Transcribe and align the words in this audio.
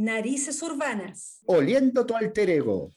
Narices 0.00 0.62
Urbanas. 0.62 1.40
Oliendo 1.44 2.06
tu 2.06 2.16
alter 2.16 2.48
ego. 2.48 2.90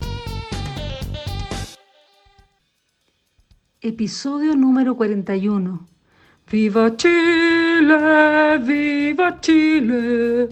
Episodio 3.82 4.56
número 4.56 4.96
41. 4.96 5.86
¡Viva 6.50 6.96
Chile! 6.96 8.58
¡Viva 8.60 9.38
Chile! 9.42 10.48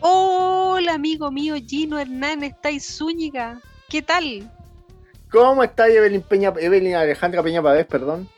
Hola, 0.00 0.94
amigo 0.94 1.30
mío 1.30 1.54
Gino 1.64 2.00
Hernán, 2.00 2.42
estáis 2.42 2.96
Zúñiga. 2.96 3.60
¿Qué 3.88 4.02
tal? 4.02 4.50
¿Cómo 5.30 5.62
está 5.62 5.86
Evelyn 5.86 6.22
Peña, 6.22 6.52
Evelyn 6.58 6.96
Alejandra 6.96 7.44
Peña 7.44 7.62
Pavés, 7.62 7.86
perdón? 7.86 8.28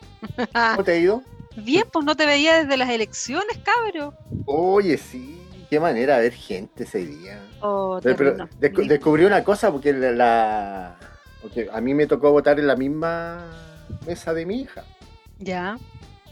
¿Cómo 0.53 0.85
te 0.85 0.93
ha 0.93 0.99
ido? 0.99 1.23
Bien, 1.57 1.85
pues 1.91 2.05
no 2.05 2.15
te 2.15 2.27
veía 2.27 2.63
desde 2.63 2.77
las 2.77 2.91
elecciones, 2.91 3.59
cabro. 3.65 4.13
Oye, 4.45 4.99
sí, 4.99 5.41
qué 5.75 5.81
manera 5.81 6.19
ver 6.19 6.33
gente 6.33 6.85
ese 6.85 6.99
día. 7.05 7.41
Oh, 7.61 7.99
Pero, 8.03 8.17
pero 8.17 8.31
terreno. 8.37 8.49
descu- 8.61 8.87
descubrí 8.89 9.25
una 9.25 9.43
cosa, 9.43 9.73
porque 9.73 9.93
la, 9.93 10.11
la- 10.13 10.97
porque 11.43 11.69
a 11.73 11.81
mí 11.81 11.93
me 11.95 12.07
tocó 12.07 12.31
votar 12.31 12.59
en 12.61 12.67
la 12.67 12.77
misma 12.77 13.45
mesa 14.07 14.33
de 14.33 14.47
mi 14.47 14.61
hija. 14.63 14.85
Ya. 15.39 15.77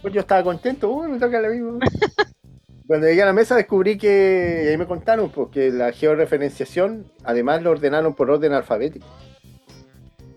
Pues 0.01 0.15
yo 0.15 0.21
estaba 0.21 0.43
contento, 0.43 0.89
uy, 0.91 1.09
me 1.09 1.19
toca 1.19 1.41
la 1.41 1.49
misma. 1.49 1.79
Cuando 2.87 3.07
llegué 3.07 3.23
a 3.23 3.27
la 3.27 3.33
mesa 3.33 3.57
descubrí 3.57 3.97
que, 3.97 4.63
y 4.65 4.69
ahí 4.69 4.77
me 4.77 4.87
contaron, 4.87 5.31
porque 5.31 5.71
la 5.71 5.93
georreferenciación, 5.93 7.07
además 7.25 7.63
lo 7.63 7.71
ordenaron 7.71 8.15
por 8.15 8.31
orden 8.31 8.53
alfabético. 8.53 9.07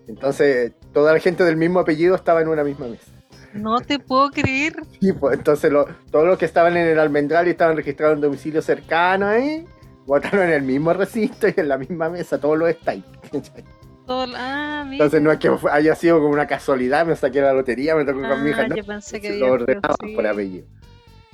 Entonces, 0.08 0.72
toda 0.94 1.14
la 1.14 1.20
gente 1.20 1.44
del 1.44 1.58
mismo 1.58 1.80
apellido 1.80 2.16
estaba 2.16 2.42
en 2.42 2.48
una 2.48 2.64
misma 2.64 2.88
mesa. 2.88 3.12
No 3.54 3.80
te 3.80 4.00
puedo 4.00 4.30
creer. 4.32 4.76
Y 5.00 5.14
pues, 5.14 5.38
entonces 5.38 5.72
lo- 5.72 5.86
todos 6.12 6.26
los 6.28 6.38
que 6.38 6.46
estaban 6.46 6.76
en 6.78 6.88
el 6.88 7.00
almendral 7.00 7.48
y 7.48 7.52
estaban 7.52 7.76
registrados 7.78 8.16
en 8.16 8.22
domicilio 8.22 8.62
cercano 8.62 9.28
ahí, 9.28 9.66
votaron 10.06 10.44
en 10.44 10.52
el 10.52 10.62
mismo 10.64 10.92
recinto 10.94 11.48
y 11.48 11.54
en 11.58 11.70
la 11.70 11.78
misma 11.78 12.10
mesa, 12.10 12.40
todos 12.40 12.58
los 12.58 12.70
estáis. 12.70 13.04
Ah. 14.08 14.88
Entonces 14.88 15.20
no 15.20 15.32
es 15.32 15.40
que 15.40 15.50
haya 15.72 15.96
sido 15.96 16.20
como 16.20 16.30
una 16.30 16.46
casualidad, 16.46 17.08
me 17.08 17.16
saqué 17.16 17.42
la 17.42 17.54
lotería, 17.54 17.96
me 17.96 18.06
tocó 18.06 18.22
con 18.22 18.44
mi 18.44 18.52
hija, 18.52 18.62
Ah, 18.62 18.68
no, 18.68 18.76
yo 18.76 18.86
pensé 18.86 19.20
que 19.20 19.32
lo 19.40 19.58
por 19.58 20.28
apellido. 20.28 20.68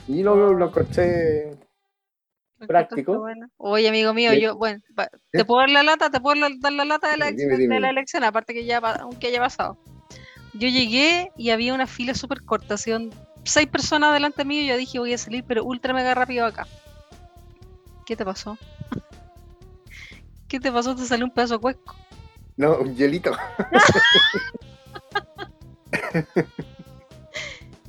Y 0.08 0.24
lo, 0.24 0.54
lo 0.54 0.54
Lo 0.54 0.72
práctico. 2.68 3.20
bueno. 3.20 3.48
Oye, 3.58 3.90
amigo 3.90 4.14
mío, 4.14 4.34
yo, 4.34 4.56
bueno, 4.56 4.80
¿Eh? 4.98 5.08
¿te 5.32 5.44
puedo 5.44 5.60
dar 5.60 5.70
la 5.70 5.84
lata? 5.84 6.10
¿Te 6.10 6.22
puedo 6.22 6.40
dar 6.60 6.72
la 6.72 6.86
lata 6.86 7.10
de 7.12 7.18
la, 7.18 7.32
Dime, 7.32 7.58
de 7.58 7.80
la 7.80 7.90
elección? 7.90 8.24
Aparte 8.24 8.54
que 8.54 8.64
ya, 8.66 8.78
aunque 8.78 9.28
haya 9.28 9.40
pasado. 9.40 9.78
Yo 10.54 10.68
llegué 10.68 11.32
y 11.38 11.50
había 11.52 11.74
una 11.74 11.88
fila 11.88 12.14
súper 12.14 12.42
corta, 12.44 12.74
hacían 12.76 13.10
seis 13.44 13.68
personas 13.68 14.14
delante 14.14 14.44
mío 14.46 14.62
y 14.64 14.68
yo 14.68 14.78
dije 14.78 15.00
voy 15.00 15.14
a 15.14 15.18
salir, 15.18 15.44
pero 15.48 15.64
ultra 15.64 15.94
mega 15.94 16.14
rápido 16.14 16.46
acá. 16.46 16.68
¿Qué 18.06 18.16
te 18.16 18.26
pasó? 18.26 18.58
¿Qué 20.48 20.60
te 20.60 20.72
pasó? 20.72 20.96
Te 20.96 21.06
salió 21.06 21.26
un 21.26 21.32
pedazo 21.32 21.54
de 21.56 21.60
cuesco. 21.62 21.96
No, 22.58 22.78
un 22.78 22.96
hielito. 22.96 23.32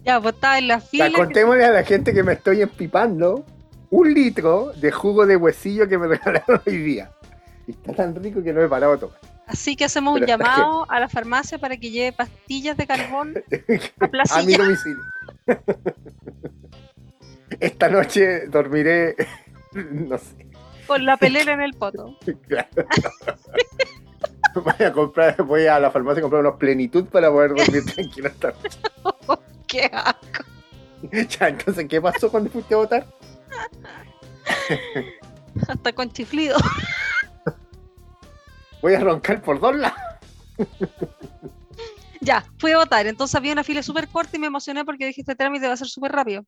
Ya, 0.04 0.20
pues 0.20 0.34
estaba 0.34 0.58
en 0.58 0.66
la 0.68 0.80
fila. 0.80 1.06
que- 1.06 1.12
contémosle 1.12 1.64
a 1.64 1.70
la 1.70 1.84
gente 1.84 2.12
que 2.12 2.24
me 2.24 2.32
estoy 2.32 2.60
empipando 2.60 3.44
un 3.90 4.12
litro 4.12 4.72
de 4.74 4.90
jugo 4.90 5.26
de 5.26 5.36
huesillo 5.36 5.88
que 5.88 5.96
me 5.96 6.08
regalaron 6.16 6.60
hoy 6.66 6.76
día. 6.78 7.10
Y 7.68 7.70
está 7.70 7.92
tan 7.92 8.14
rico 8.16 8.42
que 8.42 8.52
no 8.52 8.60
he 8.62 8.68
parado 8.68 8.92
de 8.94 8.98
tomar. 8.98 9.18
Así 9.46 9.76
que 9.76 9.84
hacemos 9.84 10.14
un 10.14 10.20
Pero 10.20 10.38
llamado 10.38 10.90
a 10.90 11.00
la 11.00 11.08
farmacia 11.08 11.58
para 11.58 11.76
que 11.76 11.90
lleve 11.90 12.12
pastillas 12.12 12.76
de 12.76 12.86
carbón 12.86 13.34
a 14.00 14.08
Plaza 14.08 14.38
a 14.38 14.42
mi 14.42 14.54
domicilio. 14.54 15.02
Esta 17.60 17.88
noche 17.88 18.46
dormiré, 18.46 19.14
no 19.72 20.16
sé, 20.18 20.48
con 20.86 21.04
la 21.04 21.16
pelera 21.16 21.52
en 21.52 21.60
el 21.60 21.74
poto. 21.74 22.18
claro. 22.48 22.68
Voy 24.54 24.86
a 24.86 24.92
comprar, 24.92 25.42
voy 25.42 25.66
a 25.66 25.78
la 25.78 25.90
farmacia 25.90 26.20
a 26.20 26.22
comprar 26.22 26.40
unos 26.40 26.56
plenitud 26.56 27.06
para 27.06 27.30
poder 27.30 27.54
dormir 27.54 27.84
tranquilo 27.86 28.28
esta 28.28 28.48
noche. 28.48 28.78
¡Qué 29.66 29.90
asco! 29.92 30.44
Ya, 31.10 31.48
entonces, 31.48 31.86
¿qué 31.88 32.00
pasó 32.00 32.30
cuando 32.30 32.50
fuiste 32.50 32.74
a 32.74 32.76
votar? 32.76 33.06
Hasta 35.66 35.92
con 35.92 36.12
chiflido. 36.12 36.56
Voy 38.82 38.94
a 38.94 39.00
roncar 39.00 39.40
por 39.40 39.60
dos 39.60 39.76
lados. 39.76 39.98
Ya, 42.20 42.44
fui 42.58 42.72
a 42.72 42.78
votar. 42.78 43.06
Entonces 43.06 43.34
había 43.34 43.52
una 43.52 43.64
fila 43.64 43.82
súper 43.82 44.08
corta 44.08 44.36
y 44.36 44.38
me 44.38 44.46
emocioné 44.46 44.84
porque 44.84 45.06
dije, 45.06 45.22
este 45.22 45.34
trámite 45.34 45.66
va 45.66 45.72
a 45.72 45.76
ser 45.76 45.88
súper 45.88 46.12
rápido. 46.12 46.44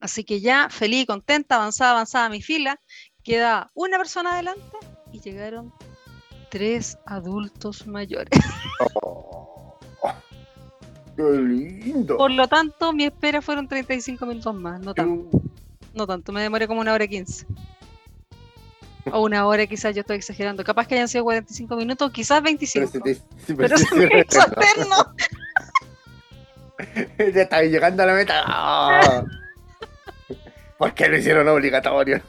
Así 0.00 0.24
que 0.24 0.40
ya, 0.40 0.68
feliz 0.70 1.06
contenta, 1.06 1.56
avanzaba, 1.56 1.92
avanzaba 1.92 2.28
mi 2.28 2.42
fila. 2.42 2.78
Queda 3.22 3.70
una 3.74 3.96
persona 3.98 4.34
adelante 4.34 4.76
y 5.12 5.20
llegaron 5.20 5.72
tres 6.50 6.98
adultos 7.06 7.86
mayores. 7.86 8.30
Oh, 9.02 9.78
¡Qué 11.16 11.22
lindo! 11.22 12.16
Por 12.16 12.30
lo 12.30 12.46
tanto, 12.46 12.92
mi 12.92 13.04
espera 13.04 13.42
fueron 13.42 13.66
35 13.66 14.24
minutos 14.24 14.54
más. 14.54 14.80
No 14.80 14.94
tanto, 14.94 15.40
no 15.92 16.06
tanto. 16.06 16.30
Me 16.30 16.42
demoré 16.42 16.68
como 16.68 16.80
una 16.80 16.92
hora 16.92 17.04
y 17.04 17.08
15. 17.08 17.46
O 19.12 19.22
una 19.22 19.46
hora, 19.46 19.66
quizás 19.66 19.94
yo 19.94 20.00
estoy 20.00 20.16
exagerando. 20.16 20.64
Capaz 20.64 20.86
que 20.86 20.94
hayan 20.94 21.08
sido 21.08 21.24
45 21.24 21.76
minutos, 21.76 22.10
quizás 22.12 22.42
25. 22.42 22.88
Pero 22.92 23.04
te- 23.04 23.14
sí, 23.14 23.54
pero 23.54 23.76
se 23.78 23.94
me 23.94 24.04
hizo 24.06 24.40
eterno. 24.42 24.96
Ya 27.18 27.42
está 27.42 27.60
llegando 27.62 28.04
a 28.04 28.06
la 28.06 28.14
meta. 28.14 29.24
¿Por 30.78 30.94
qué 30.94 31.08
lo 31.08 31.16
hicieron 31.18 31.48
obligatorio? 31.48 32.20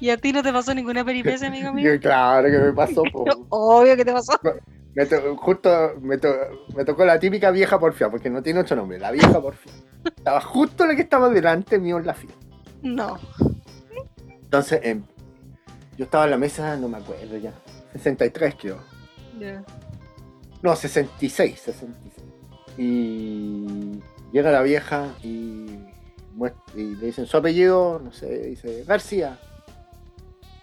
¿Y 0.00 0.10
a 0.10 0.16
ti 0.18 0.32
no 0.32 0.42
te 0.42 0.52
pasó 0.52 0.74
ninguna 0.74 1.04
peripecia, 1.04 1.48
amigo 1.48 1.72
mío? 1.72 1.98
Claro 2.00 2.48
que 2.50 2.58
me 2.58 2.72
pasó. 2.72 3.02
po. 3.10 3.24
Obvio 3.48 3.96
que 3.96 4.04
te 4.04 4.12
pasó. 4.12 4.38
Me 4.94 5.06
to- 5.06 5.36
justo 5.36 5.94
me, 6.02 6.18
to- 6.18 6.66
me 6.76 6.84
tocó 6.84 7.04
la 7.04 7.18
típica 7.18 7.50
vieja 7.50 7.78
porfia, 7.78 8.10
porque 8.10 8.28
no 8.30 8.42
tiene 8.42 8.60
otro 8.60 8.76
nombre, 8.76 8.98
la 8.98 9.10
vieja 9.10 9.40
porfia. 9.40 9.72
Estaba 10.04 10.40
justo 10.40 10.86
la 10.86 10.94
que 10.94 11.02
estaba 11.02 11.28
delante 11.30 11.78
mío 11.78 11.98
en 11.98 12.06
la 12.06 12.14
fila. 12.14 12.34
No. 12.82 13.18
Entonces, 14.54 14.80
em, 14.84 15.02
yo 15.98 16.04
estaba 16.04 16.26
en 16.26 16.30
la 16.30 16.38
mesa, 16.38 16.76
no 16.76 16.88
me 16.88 16.98
acuerdo 16.98 17.36
ya. 17.38 17.52
63 17.92 18.54
creo. 18.54 18.78
Ya. 19.40 19.64
No, 20.62 20.76
66, 20.76 21.58
66. 21.58 22.24
Y 22.78 24.00
llega 24.32 24.52
la 24.52 24.62
vieja 24.62 25.12
y 25.24 25.80
le 26.76 27.06
dicen 27.06 27.26
su 27.26 27.36
apellido, 27.36 27.98
no 27.98 28.12
sé, 28.12 28.46
dice 28.46 28.84
García. 28.84 29.40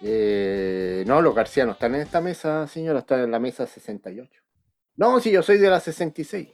Eh, 0.00 1.04
no, 1.06 1.20
los 1.20 1.34
García 1.34 1.66
no 1.66 1.72
están 1.72 1.94
en 1.94 2.00
esta 2.00 2.22
mesa, 2.22 2.66
señora, 2.68 3.00
están 3.00 3.20
en 3.20 3.30
la 3.30 3.40
mesa 3.40 3.66
68. 3.66 4.42
No, 4.96 5.20
si 5.20 5.30
yo 5.30 5.42
soy 5.42 5.58
de 5.58 5.68
la 5.68 5.80
66. 5.80 6.48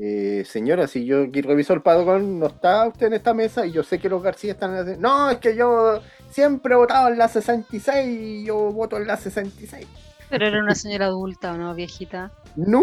Eh, 0.00 0.44
señora, 0.46 0.86
si 0.86 1.04
yo 1.04 1.24
aquí 1.24 1.40
reviso 1.42 1.72
el 1.72 1.82
padrón, 1.82 2.38
no 2.38 2.46
está 2.46 2.86
usted 2.86 3.08
en 3.08 3.14
esta 3.14 3.34
mesa 3.34 3.66
y 3.66 3.72
yo 3.72 3.82
sé 3.82 3.98
que 3.98 4.08
los 4.08 4.22
García 4.22 4.52
están 4.52 4.76
en 4.76 4.86
la... 4.86 4.96
No, 4.96 5.30
es 5.30 5.38
que 5.38 5.56
yo 5.56 6.00
siempre 6.30 6.74
he 6.74 6.76
votado 6.76 7.08
en 7.08 7.18
la 7.18 7.26
66 7.28 8.06
y 8.20 8.44
yo 8.46 8.56
voto 8.72 8.96
en 8.96 9.06
la 9.08 9.16
66. 9.16 9.86
Pero 10.30 10.46
era 10.46 10.60
una 10.60 10.74
señora 10.74 11.06
adulta 11.06 11.52
o 11.52 11.56
no, 11.56 11.74
viejita. 11.74 12.30
No, 12.54 12.82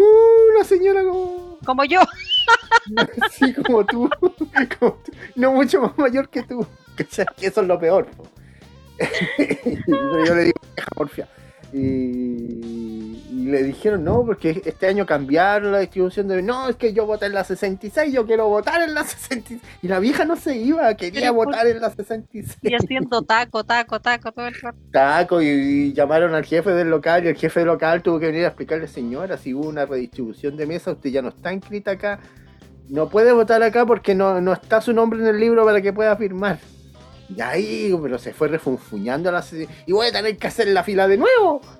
la 0.58 0.64
señora 0.64 1.02
como... 1.02 1.58
Como 1.64 1.84
yo. 1.84 2.00
Sí, 3.32 3.52
como 3.52 3.84
tú, 3.84 4.08
como 4.78 4.92
tú, 5.04 5.12
no 5.34 5.52
mucho 5.52 5.80
más 5.80 5.98
mayor 5.98 6.28
que 6.28 6.42
tú. 6.44 6.64
¿cachai? 6.96 7.26
Que 7.36 7.48
eso 7.48 7.60
es 7.62 7.66
lo 7.66 7.78
peor. 7.78 8.06
po. 8.06 8.28
Yo 9.86 10.34
le 10.34 10.44
digo, 10.44 10.60
"Vieja 10.74 10.88
porfia. 10.94 11.28
Y, 11.72 13.22
y 13.30 13.44
le 13.46 13.62
dijeron, 13.62 14.04
no, 14.04 14.24
porque 14.24 14.62
este 14.64 14.86
año 14.86 15.04
cambiaron 15.06 15.72
la 15.72 15.78
distribución 15.80 16.28
de... 16.28 16.42
No, 16.42 16.68
es 16.68 16.76
que 16.76 16.92
yo 16.92 17.06
voté 17.06 17.26
en 17.26 17.34
la 17.34 17.44
66, 17.44 18.12
yo 18.12 18.26
quiero 18.26 18.48
votar 18.48 18.82
en 18.82 18.94
la 18.94 19.04
66. 19.04 19.60
Y 19.82 19.88
la 19.88 19.98
vieja 20.00 20.24
no 20.24 20.36
se 20.36 20.56
iba, 20.56 20.94
quería 20.94 21.32
por- 21.32 21.46
votar 21.46 21.66
en 21.66 21.80
la 21.80 21.90
66. 21.90 22.58
Y 22.62 22.74
haciendo 22.74 23.22
taco, 23.22 23.64
taco, 23.64 24.00
taco 24.00 24.32
todo 24.32 24.46
el 24.46 24.54
rato. 24.54 24.78
Taco, 24.90 25.42
y, 25.42 25.46
y 25.48 25.92
llamaron 25.92 26.34
al 26.34 26.44
jefe 26.44 26.70
del 26.70 26.88
local 26.90 27.24
y 27.24 27.28
el 27.28 27.36
jefe 27.36 27.60
del 27.60 27.68
local 27.68 28.02
tuvo 28.02 28.18
que 28.18 28.26
venir 28.26 28.44
a 28.44 28.48
explicarle, 28.48 28.88
señora, 28.88 29.36
si 29.36 29.54
hubo 29.54 29.68
una 29.68 29.86
redistribución 29.86 30.56
de 30.56 30.66
mesa, 30.66 30.92
usted 30.92 31.10
ya 31.10 31.22
no 31.22 31.28
está 31.28 31.52
inscrita 31.52 31.92
acá, 31.92 32.20
no 32.88 33.08
puede 33.08 33.32
votar 33.32 33.62
acá 33.62 33.84
porque 33.84 34.14
no, 34.14 34.40
no 34.40 34.52
está 34.52 34.80
su 34.80 34.92
nombre 34.92 35.18
en 35.20 35.26
el 35.26 35.40
libro 35.40 35.64
para 35.64 35.82
que 35.82 35.92
pueda 35.92 36.16
firmar. 36.16 36.58
Y 37.28 37.40
ahí, 37.40 37.98
pero 38.00 38.18
se 38.18 38.32
fue 38.32 38.48
refunfuñando 38.48 39.32
la 39.32 39.44
y 39.86 39.92
voy 39.92 40.06
a 40.06 40.12
tener 40.12 40.36
que 40.36 40.46
hacer 40.46 40.68
la 40.68 40.82
fila 40.84 41.08
de 41.08 41.18
nuevo. 41.18 41.60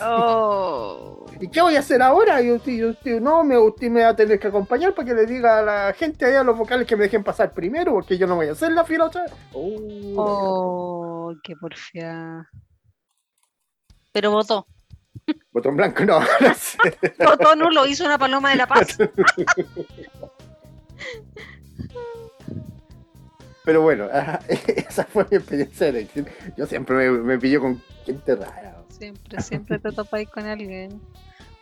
Oh. 0.00 1.26
¿Y 1.38 1.50
qué 1.50 1.60
voy 1.60 1.76
a 1.76 1.80
hacer 1.80 2.00
ahora? 2.00 2.40
Y 2.40 2.50
usted, 2.50 2.72
y 2.72 2.82
usted, 2.82 3.20
no, 3.20 3.44
me, 3.44 3.58
usted 3.58 3.90
me 3.90 4.02
va 4.02 4.08
a 4.08 4.16
tener 4.16 4.40
que 4.40 4.48
acompañar 4.48 4.94
para 4.94 5.08
que 5.08 5.14
le 5.14 5.26
diga 5.26 5.58
a 5.58 5.62
la 5.62 5.92
gente 5.92 6.24
allá, 6.24 6.40
a 6.40 6.44
los 6.44 6.56
vocales, 6.56 6.86
que 6.86 6.96
me 6.96 7.02
dejen 7.02 7.22
pasar 7.22 7.52
primero, 7.52 7.92
porque 7.92 8.16
yo 8.16 8.26
no 8.26 8.36
voy 8.36 8.48
a 8.48 8.52
hacer 8.52 8.72
la 8.72 8.84
fila 8.84 9.04
otra 9.04 9.24
vez. 9.24 9.32
Oh, 9.52 9.76
Oh, 10.16 11.34
qué 11.42 11.54
porfia. 11.56 12.48
Pero 14.12 14.30
votó. 14.30 14.66
Botón 15.52 15.76
blanco, 15.76 16.04
no. 16.04 16.20
no 16.40 16.54
sé. 16.54 16.78
Votó 17.18 17.54
nulo, 17.54 17.86
hizo 17.86 18.04
una 18.04 18.18
paloma 18.18 18.50
de 18.50 18.56
la 18.56 18.66
paz. 18.66 18.98
Pero 23.64 23.82
bueno, 23.82 24.08
esa 24.48 25.04
fue 25.04 25.26
mi 25.30 25.36
experiencia 25.36 25.86
de 25.86 25.98
elección. 26.00 26.26
Yo 26.56 26.66
siempre 26.66 26.96
me, 26.96 27.10
me 27.10 27.38
pillo 27.38 27.60
con 27.60 27.82
gente 28.04 28.34
rara. 28.36 28.76
Siempre, 28.88 29.40
siempre 29.42 29.78
te 29.78 29.92
topáis 29.92 30.28
con 30.28 30.46
alguien. 30.46 31.00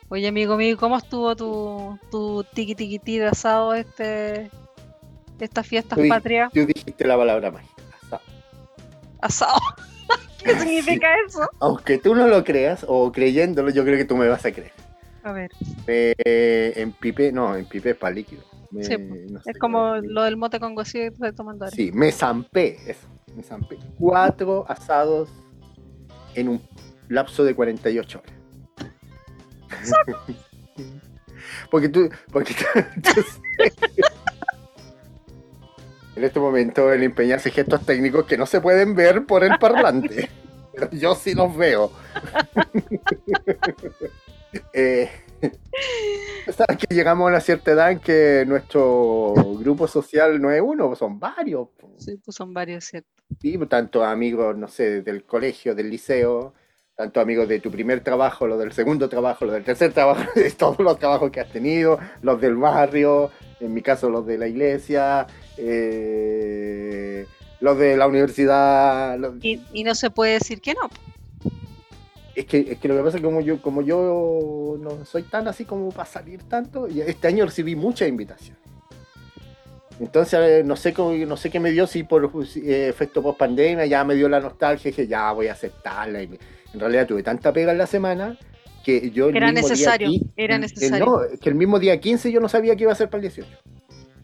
Oye, 0.09 0.27
amigo 0.27 0.57
mío, 0.57 0.77
¿cómo 0.79 0.97
estuvo 0.97 1.37
tu, 1.37 1.99
tu 2.11 2.45
tiki 2.55 2.75
tiki 2.75 2.99
ti 2.99 3.19
de 3.19 3.27
asado 3.27 3.75
este, 3.75 4.51
estas 5.39 5.67
fiestas 5.67 5.99
patrias? 6.09 6.51
Tú 6.53 6.65
dijiste 6.65 7.07
la 7.07 7.17
palabra 7.17 7.51
mágica. 7.51 7.83
asado. 8.01 8.23
Asado. 9.21 9.61
¿Qué 10.45 10.59
significa 10.59 11.09
eso? 11.27 11.49
Aunque 11.61 11.99
tú 11.99 12.15
no 12.15 12.27
lo 12.27 12.43
creas, 12.45 12.85
o 12.89 13.13
creyéndolo, 13.13 13.71
yo 13.71 13.85
creo 13.85 13.99
que 13.99 14.05
tú 14.05 14.17
me 14.17 14.29
vas 14.29 14.45
a 14.47 14.53
creer. 14.53 14.73
A 15.25 15.33
ver, 15.33 15.51
Eh, 15.87 16.73
en 16.77 16.93
pipe, 16.93 17.31
no, 17.33 17.55
en 17.55 17.67
pipe 17.67 17.91
es 17.91 17.97
para 17.97 18.15
líquido. 18.15 18.43
Me- 18.71 18.85
Sí, 18.85 18.99
po. 18.99 19.15
no 19.33 19.41
sé 19.43 19.51
es 19.53 19.59
como 19.59 19.97
lo 19.97 20.23
del 20.23 20.37
mote 20.37 20.61
con 20.61 20.75
que 20.77 20.83
estoy 21.07 21.33
tomando. 21.33 21.67
Sí, 21.69 21.91
me 21.93 22.13
zampé, 22.13 22.79
eso, 22.91 23.07
me 23.35 23.43
zampé. 23.43 23.79
Cuatro 23.99 24.65
asados 24.69 25.31
en 26.35 26.49
un 26.49 26.63
lapso 27.09 27.45
de 27.45 27.55
48 27.55 28.21
horas. 28.21 28.33
porque 31.71 31.89
tú, 31.89 32.09
porque 32.33 32.55
tú- 32.55 32.65
en 36.17 36.25
este 36.25 36.41
momento 36.41 36.93
el 36.93 37.03
empeño 37.05 37.37
hace 37.37 37.51
gestos 37.51 37.85
técnicos 37.87 38.27
que 38.27 38.37
no 38.37 38.45
se 38.47 38.61
pueden 38.61 38.95
ver 38.95 39.25
por 39.25 39.45
el 39.45 39.59
parlante, 39.59 40.29
pero 40.75 40.91
yo 40.91 41.15
sí 41.15 41.35
los 41.35 41.57
veo. 41.57 41.91
eh, 44.73 45.11
sabes 46.57 46.79
que 46.79 46.95
llegamos 46.95 47.27
a 47.27 47.29
una 47.31 47.41
cierta 47.41 47.71
edad 47.73 47.91
en 47.93 48.01
que 48.01 48.45
nuestro 48.47 49.35
grupo 49.59 49.87
social 49.87 50.41
no 50.41 50.51
es 50.51 50.61
uno, 50.61 50.95
son 50.97 51.19
varios. 51.19 51.69
po. 51.79 51.91
Sí, 51.99 52.17
pues 52.25 52.35
son 52.37 52.53
varios, 52.55 52.85
¿cierto? 52.85 53.09
Sí, 53.41 53.57
pues, 53.59 53.69
tanto 53.69 54.05
amigos, 54.05 54.57
no 54.57 54.69
sé, 54.69 55.03
del 55.03 55.25
colegio, 55.25 55.75
del 55.75 55.91
liceo, 55.91 56.55
tanto 56.97 57.21
amigos 57.21 57.47
de 57.49 57.61
tu 57.61 57.71
primer 57.71 58.01
trabajo, 58.01 58.47
los 58.47 58.59
del 58.59 58.73
segundo 58.73 59.09
trabajo, 59.09 59.45
los 59.45 59.55
del 59.55 59.65
tercer 59.65 59.93
trabajo, 59.93 60.23
de 60.35 60.51
todos 60.53 60.79
los 60.81 60.99
trabajos 60.99 61.31
que 61.31 61.41
has 61.41 61.53
tenido, 61.53 61.99
los 62.23 62.41
del 62.41 62.57
barrio, 62.57 63.31
en 63.61 63.73
mi 63.75 63.83
caso 63.83 64.09
los 64.11 64.27
de 64.27 64.39
la 64.39 64.49
iglesia, 64.49 65.27
eh, 65.59 67.27
los 67.61 67.79
de 67.79 67.97
la 67.97 68.07
universidad. 68.07 69.19
los- 69.19 69.35
Y, 69.43 69.61
y 69.73 69.85
no 69.85 69.95
se 69.95 70.11
puede 70.11 70.33
decir 70.35 70.61
que 70.61 70.75
no. 70.75 70.89
Es, 72.39 72.47
que, 72.47 72.59
es 72.73 72.79
que 72.79 72.89
lo 72.89 72.97
que 72.97 73.03
pasa 73.03 73.17
es 73.17 73.23
que 73.23 73.27
como 73.27 73.41
yo, 73.41 73.61
como 73.61 73.83
yo 73.83 74.77
no 74.81 75.05
soy 75.05 75.25
tan 75.25 75.49
así 75.49 75.65
como 75.65 75.89
para 75.91 76.09
salir 76.09 76.43
tanto, 76.45 76.87
y 76.89 77.01
este 77.01 77.27
año 77.29 77.45
recibí 77.45 77.75
muchas 77.75 78.09
invitaciones. 78.09 78.63
Entonces, 80.01 80.39
eh, 80.41 80.63
no 80.65 80.77
sé, 80.77 80.93
cómo- 80.93 81.13
no 81.13 81.37
sé 81.37 81.51
qué 81.51 81.59
me 81.59 81.73
dio, 81.73 81.87
si 81.89 82.05
por 82.05 82.31
eh, 82.57 82.87
efecto 82.89 83.21
post 83.23 83.39
pandemia 83.39 83.87
ya 83.87 84.05
me 84.05 84.15
dio 84.15 84.29
la 84.29 84.39
nostalgia, 84.39 84.91
dije 84.91 85.09
ya 85.09 85.33
voy 85.33 85.49
a 85.49 85.53
aceptarla. 85.53 86.23
Y 86.23 86.39
en 86.73 86.81
realidad 86.81 87.07
tuve 87.09 87.23
tanta 87.25 87.53
pega 87.53 87.73
en 87.73 87.79
la 87.79 87.87
semana 87.89 88.39
que 88.85 89.11
yo. 89.11 89.31
Era 89.31 89.51
día 89.51 89.61
necesario, 89.61 90.09
qui- 90.09 90.31
era 90.37 90.55
eh, 90.55 90.59
necesario. 90.61 91.05
no, 91.05 91.21
que 91.41 91.49
el 91.49 91.57
mismo 91.57 91.81
día 91.81 91.99
15 91.99 92.31
yo 92.31 92.39
no 92.41 92.49
sabía 92.49 92.77
qué 92.77 92.83
iba 92.85 92.93
a 92.93 92.95
hacer 92.95 93.11
para 93.11 93.19
el 93.25 93.33
18. 93.33 93.49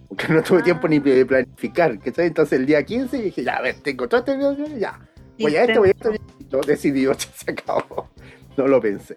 Porque 0.08 0.28
no 0.32 0.40
tuve 0.44 0.60
Ah. 0.60 0.62
tiempo 0.64 0.86
ni 0.86 1.00
de 1.00 1.26
planificar. 1.26 1.98
Entonces 2.04 2.52
el 2.60 2.66
día 2.66 2.84
15 2.84 3.20
dije, 3.20 3.42
ya, 3.42 3.54
a 3.56 3.62
ver, 3.62 3.74
tengo 3.82 4.06
todo 4.08 4.20
este 4.20 4.78
ya. 4.78 5.00
Voy 5.38 5.56
a 5.56 5.64
esto, 5.64 5.80
voy 5.80 5.88
a 5.88 5.92
esto, 5.92 6.12
yo 6.50 6.60
decidí, 6.60 7.06
ocho, 7.08 7.28
se 7.34 7.50
acabó. 7.50 8.08
No 8.56 8.66
lo 8.68 8.80
pensé. 8.80 9.16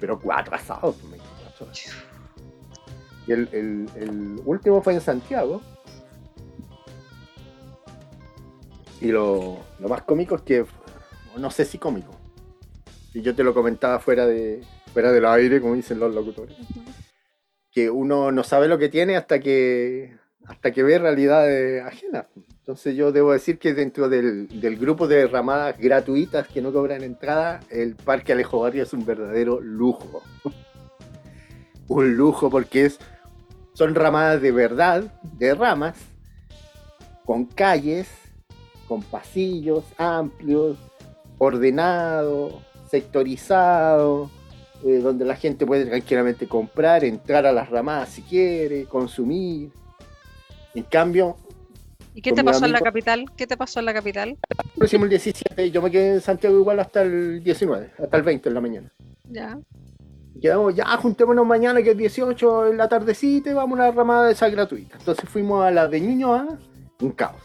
Pero 0.00 0.18
cuatro 0.18 0.54
asados, 0.54 0.96
24 1.10 1.66
horas. 1.66 1.80
Y 3.26 3.32
el, 3.32 3.48
el- 3.52 3.88
el 3.96 4.40
último 4.44 4.82
fue 4.82 4.94
en 4.94 5.00
Santiago. 5.00 5.60
Y 9.00 9.08
lo, 9.08 9.58
lo 9.80 9.88
más 9.88 10.02
cómico 10.02 10.34
es 10.36 10.42
que, 10.42 10.64
no 11.36 11.50
sé 11.50 11.64
si 11.64 11.78
cómico, 11.78 12.14
y 13.12 13.20
yo 13.22 13.34
te 13.34 13.44
lo 13.44 13.52
comentaba 13.52 13.98
fuera 14.00 14.26
de 14.26 14.62
fuera 14.92 15.12
del 15.12 15.26
aire, 15.26 15.60
como 15.60 15.74
dicen 15.74 15.98
los 15.98 16.14
locutores, 16.14 16.56
que 17.70 17.90
uno 17.90 18.30
no 18.32 18.44
sabe 18.44 18.66
lo 18.68 18.78
que 18.78 18.88
tiene 18.88 19.16
hasta 19.16 19.40
que 19.40 20.16
hasta 20.46 20.72
que 20.72 20.82
ve 20.82 20.98
realidades 20.98 21.84
ajenas. 21.84 22.26
Entonces 22.64 22.96
yo 22.96 23.12
debo 23.12 23.32
decir 23.32 23.58
que 23.58 23.74
dentro 23.74 24.08
del, 24.08 24.48
del 24.58 24.78
grupo 24.78 25.06
de 25.06 25.26
ramadas 25.26 25.76
gratuitas 25.78 26.48
que 26.48 26.62
no 26.62 26.72
cobran 26.72 27.02
entrada, 27.02 27.60
el 27.68 27.94
Parque 27.94 28.32
Alejo 28.32 28.60
Barrio 28.60 28.84
es 28.84 28.94
un 28.94 29.04
verdadero 29.04 29.60
lujo. 29.60 30.22
un 31.88 32.16
lujo 32.16 32.48
porque 32.48 32.86
es, 32.86 32.98
son 33.74 33.94
ramadas 33.94 34.40
de 34.40 34.50
verdad, 34.50 35.20
de 35.34 35.54
ramas, 35.54 35.98
con 37.26 37.44
calles, 37.44 38.08
con 38.88 39.02
pasillos 39.02 39.84
amplios, 39.98 40.78
ordenado, 41.36 42.62
sectorizado, 42.90 44.30
eh, 44.86 45.00
donde 45.00 45.26
la 45.26 45.36
gente 45.36 45.66
puede 45.66 45.84
tranquilamente 45.84 46.48
comprar, 46.48 47.04
entrar 47.04 47.44
a 47.44 47.52
las 47.52 47.68
ramadas 47.68 48.08
si 48.08 48.22
quiere, 48.22 48.86
consumir. 48.86 49.70
En 50.74 50.84
cambio, 50.84 51.36
¿Y 52.14 52.22
qué 52.22 52.30
con 52.30 52.36
te 52.36 52.44
pasó 52.44 52.64
en 52.64 52.72
la 52.72 52.80
capital? 52.80 53.26
¿Qué 53.36 53.46
te 53.46 53.56
pasó 53.56 53.80
en 53.80 53.86
la 53.86 53.92
capital? 53.92 54.38
lo 54.76 54.86
hicimos 54.86 55.04
el 55.04 55.10
17 55.10 55.66
y 55.66 55.70
yo 55.72 55.82
me 55.82 55.90
quedé 55.90 56.14
en 56.14 56.20
Santiago 56.20 56.56
igual 56.56 56.78
hasta 56.78 57.02
el 57.02 57.42
19, 57.42 57.90
hasta 57.98 58.16
el 58.16 58.22
20 58.22 58.48
en 58.48 58.54
la 58.54 58.60
mañana. 58.60 58.92
Ya. 59.28 59.58
Y 60.34 60.40
Quedamos, 60.40 60.74
ya 60.74 60.84
juntémonos 60.96 61.44
mañana 61.44 61.82
que 61.82 61.90
es 61.90 61.96
18 61.96 62.68
en 62.68 62.76
la 62.76 62.88
tardecita 62.88 63.50
y 63.50 63.52
vamos 63.52 63.78
a 63.78 63.82
una 63.82 63.90
ramada 63.90 64.26
de 64.26 64.32
esa 64.32 64.48
gratuita. 64.48 64.96
Entonces 64.96 65.28
fuimos 65.28 65.64
a 65.64 65.72
la 65.72 65.88
de 65.88 66.00
Ñuñoa, 66.00 66.58
un 67.00 67.10
caos. 67.12 67.42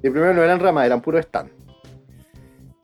De 0.00 0.10
primero 0.10 0.32
no 0.32 0.44
eran 0.44 0.60
ramadas, 0.60 0.86
eran 0.86 1.00
puro 1.00 1.18
stand. 1.18 1.50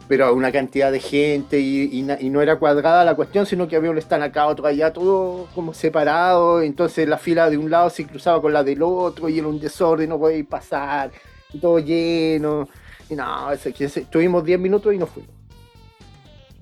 Pero 0.07 0.35
una 0.35 0.53
cantidad 0.53 0.93
de 0.93 1.01
gente 1.01 1.59
y, 1.59 1.85
y 1.85 2.07
y 2.21 2.31
no 2.31 2.43
era 2.43 2.57
cuadrada 2.57 3.05
la 3.05 3.15
cuestión, 3.15 3.47
sino 3.47 3.67
que 3.67 3.77
había 3.77 3.91
un 3.91 3.97
stand 3.99 4.23
acá, 4.25 4.47
otro 4.47 4.67
allá, 4.67 4.93
todo 4.93 5.47
como 5.55 5.73
separado. 5.73 6.61
Entonces 6.61 7.09
la 7.09 7.17
fila 7.17 7.49
de 7.49 7.57
un 7.57 7.71
lado 7.71 7.89
se 7.89 8.07
cruzaba 8.07 8.41
con 8.43 8.53
la 8.53 8.63
del 8.63 8.83
otro 8.83 9.29
y 9.31 9.39
era 9.39 9.49
un 9.49 9.59
desorden, 9.59 10.11
no 10.11 10.19
podíais 10.19 10.47
pasar. 10.47 11.11
Y 11.53 11.59
todo 11.59 11.79
lleno. 11.79 12.69
Y 13.09 13.15
no, 13.17 13.51
ese- 13.53 13.73
que 13.73 13.85
ese- 13.87 14.05
tuvimos 14.07 14.45
10 14.45 14.59
minutos 14.61 14.93
y 14.93 14.99
nos 14.99 15.09
fuimos. 15.09 15.31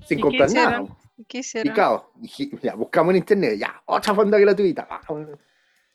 Sin 0.07 0.19
¿Y 0.19 0.21
qué 0.21 0.27
comprar 0.29 0.51
nada. 0.53 0.83
¿Y 1.17 1.25
¿Qué 1.25 1.37
hicieron? 1.39 1.73
Picado. 1.73 2.11
Dije, 2.15 2.49
Ya, 2.61 2.75
buscamos 2.75 3.11
en 3.11 3.17
internet, 3.17 3.57
ya, 3.57 3.81
otra 3.85 4.13
fonda 4.15 4.37
gratuita. 4.39 4.87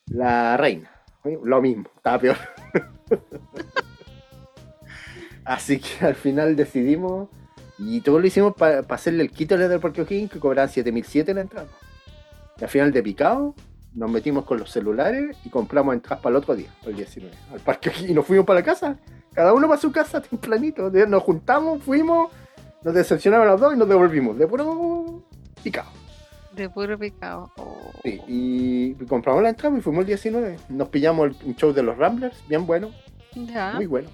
La 0.07 0.57
reina. 0.59 0.91
Lo 1.45 1.61
mismo, 1.63 1.89
estaba 1.97 2.19
peor. 2.19 2.37
Así 5.49 5.81
que 5.81 6.05
al 6.07 6.15
final 6.15 6.55
decidimos, 6.57 7.29
y 7.79 8.01
todo 8.03 8.19
lo 8.21 8.27
hicimos 8.27 8.55
para 8.55 8.81
hacerle 8.81 9.23
el 9.23 9.31
quito 9.31 9.57
del 9.57 9.81
Parque 9.81 10.03
O'Higgins, 10.03 10.31
que 10.31 10.39
cobraban 10.39 10.69
7007 10.69 11.31
en 11.31 11.35
la 11.37 11.41
entrada. 11.43 11.69
Y 12.61 12.65
al 12.65 12.71
final 12.71 12.93
de 12.93 13.03
picado, 13.03 13.55
nos 13.95 14.11
metimos 14.11 14.45
con 14.45 14.59
los 14.59 14.71
celulares 14.71 15.37
y 15.45 15.49
compramos 15.49 15.95
entradas 15.95 16.21
para 16.23 16.37
el 16.37 16.43
otro 16.43 16.55
día, 16.55 16.69
el 16.85 16.95
19, 16.97 17.35
al 17.53 17.61
Parque 17.61 17.89
O'Higgins, 17.89 18.11
y 18.11 18.15
nos 18.15 18.27
fuimos 18.27 18.45
para 18.47 18.61
la 18.61 18.65
casa. 18.67 18.99
Cada 19.33 19.55
uno 19.55 19.69
para 19.69 19.81
su 19.81 19.91
casa 19.93 20.21
tempranito. 20.31 20.91
Nos 20.91 21.23
juntamos, 21.23 21.83
fuimos, 21.83 22.31
nos 22.83 22.95
decepcionaron 22.95 23.47
los 23.47 23.61
dos 23.61 23.75
y 23.75 23.79
nos 23.79 23.89
devolvimos. 23.89 24.37
De 24.37 24.47
puro 24.47 25.23
picado. 25.63 25.89
De 26.55 26.69
puro 26.69 26.99
picado. 26.99 27.51
Oh. 27.57 27.77
Sí, 28.03 28.21
y 28.27 28.95
compramos 29.07 29.43
la 29.43 29.51
entrada 29.51 29.79
y 29.79 29.81
fuimos 29.81 30.01
el 30.03 30.07
19. 30.09 30.57
Nos 30.71 30.89
pillamos 30.89 31.29
el- 31.29 31.37
un 31.47 31.55
show 31.57 31.73
de 31.73 31.83
los 31.85 31.97
Ramblers, 31.97 32.37
bien 32.49 32.67
bueno, 32.67 32.91
Ya. 33.35 33.75
muy 33.75 33.87
bueno. 33.87 34.09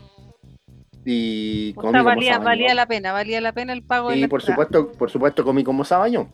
Y 1.05 1.75
O 1.77 1.81
comí 1.83 1.93
sea, 1.93 2.03
como 2.03 2.45
valía, 2.45 2.75
la 2.75 2.87
pena, 2.87 3.13
valía 3.13 3.41
la 3.41 3.53
pena 3.53 3.73
el 3.73 3.83
pago 3.83 4.11
de 4.11 4.17
Y 4.17 4.21
la 4.23 4.29
por 4.29 4.41
entrada. 4.41 4.65
supuesto, 4.65 4.93
por 4.93 5.11
supuesto 5.11 5.45
comí 5.45 5.63
como 5.63 5.85
sabañón. 5.85 6.33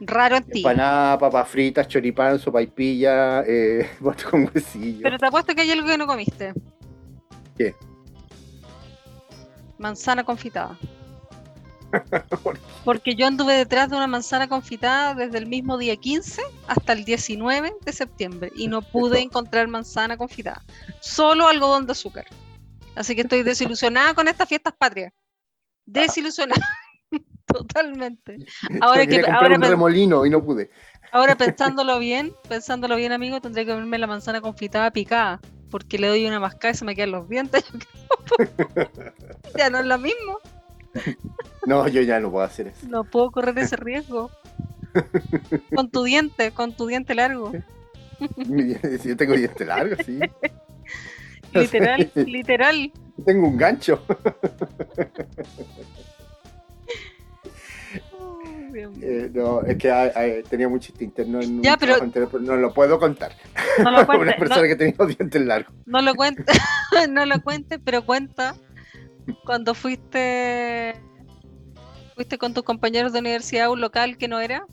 Raro 0.00 0.36
en 0.36 0.44
ti. 0.44 0.58
Empanada, 0.58 1.18
papas 1.18 1.48
fritas, 1.48 1.86
choripán, 1.86 2.38
sopaipilla, 2.38 3.42
eh, 3.46 3.88
con 4.30 4.50
huesillo. 4.52 5.00
Pero 5.02 5.18
te 5.18 5.26
apuesto 5.26 5.54
que 5.54 5.62
hay 5.62 5.70
algo 5.70 5.86
que 5.86 5.98
no 5.98 6.06
comiste. 6.06 6.52
¿Qué? 7.56 7.74
Manzana 9.78 10.24
confitada. 10.24 10.76
Porque 12.84 13.14
yo 13.14 13.26
anduve 13.26 13.54
detrás 13.54 13.90
de 13.90 13.96
una 13.96 14.06
manzana 14.06 14.48
confitada 14.48 15.14
desde 15.14 15.38
el 15.38 15.46
mismo 15.46 15.76
día 15.76 15.96
15 15.96 16.42
hasta 16.66 16.94
el 16.94 17.04
19 17.04 17.74
de 17.84 17.92
septiembre 17.92 18.50
y 18.56 18.68
no 18.68 18.82
pude 18.82 19.20
encontrar 19.20 19.68
manzana 19.68 20.16
confitada. 20.16 20.62
Solo 21.00 21.46
algodón 21.46 21.86
de 21.86 21.92
azúcar. 21.92 22.26
Así 22.94 23.14
que 23.14 23.22
estoy 23.22 23.42
desilusionada 23.42 24.14
con 24.14 24.28
estas 24.28 24.48
fiestas 24.48 24.74
patrias. 24.76 25.12
Desilusionada. 25.86 26.66
Totalmente. 27.46 28.38
Ahora 28.80 29.06
que 29.06 29.20
ahora, 29.20 29.56
un 29.56 29.62
remolino 29.62 30.24
y 30.24 30.30
no 30.30 30.42
pude. 30.42 30.70
ahora 31.10 31.34
pensándolo 31.36 31.98
bien, 31.98 32.32
pensándolo 32.48 32.96
bien, 32.96 33.12
amigo, 33.12 33.40
tendré 33.40 33.64
que 33.64 33.72
comerme 33.72 33.98
la 33.98 34.06
manzana 34.06 34.40
confitada 34.40 34.90
picada. 34.90 35.40
Porque 35.70 35.98
le 35.98 36.08
doy 36.08 36.26
una 36.26 36.38
mascada 36.38 36.72
y 36.72 36.74
se 36.74 36.84
me 36.84 36.94
quedan 36.94 37.12
los 37.12 37.28
dientes. 37.28 37.64
ya 39.56 39.70
no 39.70 39.78
es 39.78 39.86
lo 39.86 39.98
mismo. 39.98 40.38
No, 41.66 41.88
yo 41.88 42.02
ya 42.02 42.20
no 42.20 42.30
puedo 42.30 42.44
hacer 42.44 42.68
eso. 42.68 42.86
No 42.88 43.04
puedo 43.04 43.30
correr 43.30 43.58
ese 43.58 43.76
riesgo. 43.76 44.30
Con 45.74 45.90
tu 45.90 46.04
diente, 46.04 46.52
con 46.52 46.76
tu 46.76 46.86
diente 46.86 47.14
largo. 47.14 47.52
Yo 49.04 49.16
tengo 49.16 49.34
diente 49.34 49.64
largo, 49.64 49.96
sí. 50.04 50.20
Literal, 51.60 52.10
literal. 52.14 52.92
Tengo 53.26 53.46
un 53.48 53.56
gancho. 53.56 54.02
Eh, 59.02 59.30
no, 59.34 59.60
es 59.62 59.76
que 59.76 59.90
hay- 59.90 60.10
hay- 60.14 60.42
tenía 60.44 60.66
un 60.66 60.80
chiste 60.80 61.04
interno 61.04 61.42
en 61.42 61.62
Ya, 61.62 61.76
pero- 61.76 61.96
anterior, 62.02 62.30
pero 62.32 62.42
no 62.42 62.56
lo 62.56 62.72
puedo 62.72 62.98
contar. 62.98 63.32
No 63.78 63.90
lo 63.90 63.98
Una 63.98 64.06
cuente, 64.06 64.34
persona 64.38 64.62
no, 64.62 64.68
que 64.68 64.76
tenía 64.76 64.94
los 64.98 65.08
dientes 65.08 65.42
largos. 65.42 65.74
no 65.84 66.00
lo 66.00 66.14
cuente, 66.14 66.44
no 67.10 67.26
lo 67.26 67.42
cuente, 67.42 67.78
pero 67.78 68.04
cuenta 68.06 68.54
cuando 69.44 69.74
fuiste 69.74 70.94
fuiste 72.14 72.38
con 72.38 72.54
tus 72.54 72.62
compañeros 72.62 73.12
de 73.12 73.18
universidad 73.20 73.66
a 73.66 73.70
un 73.70 73.80
local 73.82 74.16
que 74.16 74.26
no 74.28 74.40
era. 74.40 74.64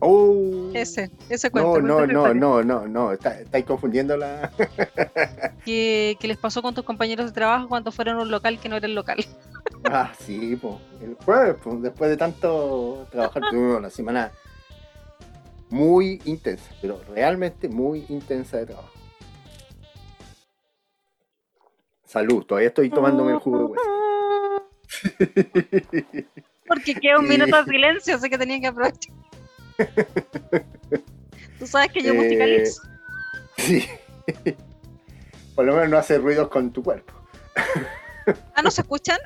Oh. 0.00 0.70
Ese, 0.74 1.10
ese 1.28 1.50
cuento. 1.50 1.80
No, 1.80 2.06
no, 2.06 2.32
no, 2.32 2.34
no, 2.34 2.62
no, 2.62 2.86
no. 2.86 3.12
Está- 3.12 3.40
estáis 3.40 3.64
confundiendo 3.64 4.16
la. 4.16 4.50
Que, 5.64 6.16
que 6.20 6.28
les 6.28 6.36
pasó 6.38 6.62
con 6.62 6.74
tus 6.74 6.84
compañeros 6.84 7.26
de 7.26 7.32
trabajo 7.32 7.68
cuando 7.68 7.90
fueron 7.92 8.18
a 8.18 8.22
un 8.22 8.30
local 8.30 8.58
que 8.60 8.68
no 8.68 8.76
era 8.76 8.86
el 8.86 8.94
local. 8.94 9.18
Ah, 9.84 10.12
sí, 10.18 10.56
pues. 10.56 10.74
El 11.02 11.14
jueves, 11.24 11.56
pues, 11.62 11.82
después 11.82 12.10
de 12.10 12.16
tanto 12.16 13.06
trabajar, 13.10 13.42
tuvimos 13.50 13.78
una 13.78 13.90
semana 13.90 14.32
muy 15.70 16.20
intensa, 16.24 16.70
pero 16.80 17.00
realmente 17.10 17.68
muy 17.68 18.04
intensa 18.08 18.56
de 18.56 18.66
trabajo. 18.66 18.90
Salud, 22.04 22.44
todavía 22.44 22.68
estoy 22.68 22.90
tomándome 22.90 23.32
el 23.32 23.38
jugo 23.38 23.58
de 23.58 23.64
hueso. 23.64 23.82
Porque 26.66 26.94
queda 26.94 27.18
un 27.18 27.28
minuto 27.28 27.56
de 27.62 27.70
silencio, 27.70 28.16
así 28.16 28.30
que 28.30 28.38
tenía 28.38 28.58
que 28.60 28.66
aprovechar. 28.68 29.14
Tú 31.58 31.66
sabes 31.66 31.90
que 31.92 32.02
yo 32.02 32.12
Eh, 32.12 32.16
musicalizo. 32.16 32.82
Sí. 33.56 33.88
Por 35.54 35.64
lo 35.64 35.74
menos 35.74 35.88
no 35.88 35.98
hace 35.98 36.18
ruidos 36.18 36.48
con 36.48 36.72
tu 36.72 36.82
cuerpo. 36.82 37.12
Ah, 38.54 38.62
¿no 38.62 38.70
se 38.70 38.82
escuchan? 38.82 39.18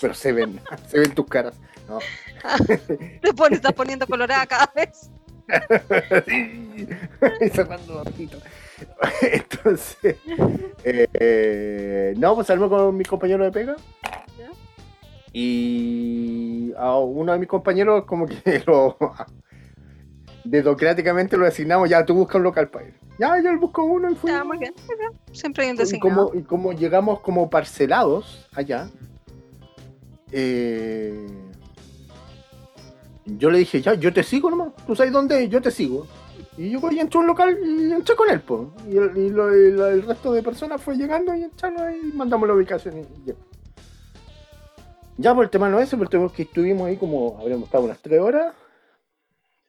Pero 0.00 0.14
se 0.14 0.32
ven, 0.32 0.60
se 0.88 0.98
ven 0.98 1.14
tus 1.14 1.26
caras. 1.26 1.54
No. 1.88 1.98
Te 3.20 3.32
pones, 3.34 3.58
estás 3.58 3.72
poniendo 3.72 4.06
colorada 4.06 4.46
cada 4.46 4.72
vez. 4.74 5.10
Sí. 6.26 6.88
Cerrando. 7.52 8.02
Entonces, 9.20 9.96
eh, 10.84 11.06
eh, 11.14 12.14
no, 12.16 12.34
pues 12.34 12.46
salgo 12.48 12.68
con 12.68 12.96
mi 12.96 13.04
compañero 13.04 13.44
de 13.44 13.52
pega. 13.52 13.76
Y 15.32 16.72
a 16.76 16.96
uno 16.98 17.32
de 17.32 17.38
mis 17.38 17.48
compañeros, 17.48 18.04
como 18.04 18.26
que 18.26 18.62
lo. 18.66 18.96
Dedocráticamente 20.44 21.36
lo 21.36 21.44
designamos, 21.44 21.88
ya 21.88 22.04
tú 22.04 22.14
busca 22.14 22.36
un 22.38 22.44
local 22.44 22.68
para 22.68 22.86
ir. 22.88 22.94
Ya, 23.18 23.40
yo 23.40 23.56
busco 23.60 23.84
uno 23.84 24.10
y 24.10 24.14
fui. 24.16 24.30
Ya, 24.30 24.42
muy 24.42 24.58
bien. 24.58 24.74
Siempre 25.32 25.64
hay 25.64 25.70
un 25.70 25.76
Y 25.76 25.78
designado. 25.78 26.26
como, 26.28 26.38
y 26.40 26.42
como 26.42 26.72
llegamos 26.72 27.20
como 27.20 27.48
parcelados 27.48 28.48
allá, 28.52 28.88
eh, 30.32 31.26
yo 33.24 33.50
le 33.50 33.58
dije, 33.58 33.80
ya, 33.80 33.94
yo 33.94 34.12
te 34.12 34.22
sigo 34.24 34.50
nomás, 34.50 34.74
tú 34.86 34.96
sabes 34.96 35.12
dónde, 35.12 35.48
yo 35.48 35.62
te 35.62 35.70
sigo. 35.70 36.06
Y 36.58 36.70
yo 36.70 36.80
voy, 36.80 36.98
entré 36.98 37.18
a 37.18 37.20
un 37.20 37.26
local 37.28 37.56
y 37.64 37.92
entré 37.92 38.16
con 38.16 38.28
él, 38.28 38.40
pues. 38.40 38.62
Y, 38.90 38.96
el, 38.96 39.16
y 39.16 39.30
lo- 39.30 39.56
y 39.56 39.70
lo- 39.72 39.86
el 39.86 40.02
resto 40.02 40.32
de 40.32 40.42
personas 40.42 40.82
fue 40.82 40.96
llegando 40.96 41.34
y 41.34 41.44
entraron 41.44 41.94
y 41.94 42.12
mandamos 42.16 42.48
la 42.48 42.54
ubicación 42.54 42.98
y 42.98 43.04
ya. 43.26 43.34
Ya 45.18 45.34
por 45.34 45.44
el 45.44 45.50
tema 45.50 45.68
no 45.68 45.78
es 45.78 45.88
ese, 45.88 45.96
por 45.96 46.06
el 46.06 46.10
tema 46.10 46.32
que 46.32 46.42
estuvimos 46.42 46.88
ahí 46.88 46.96
como, 46.96 47.38
habríamos 47.38 47.66
estado 47.66 47.84
unas 47.84 48.00
tres 48.00 48.20
horas, 48.20 48.54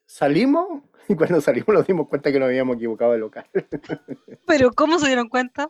salimos 0.06 0.84
y 1.10 1.16
cuando 1.16 1.42
salimos 1.42 1.68
nos 1.70 1.88
dimos 1.88 2.08
cuenta 2.08 2.32
que 2.32 2.40
nos 2.40 2.48
habíamos 2.48 2.78
equivocado 2.78 3.14
de 3.14 3.18
local. 3.20 3.46
Pero 4.48 4.72
¿cómo 4.72 5.00
se 5.00 5.08
dieron 5.08 5.28
cuenta? 5.28 5.68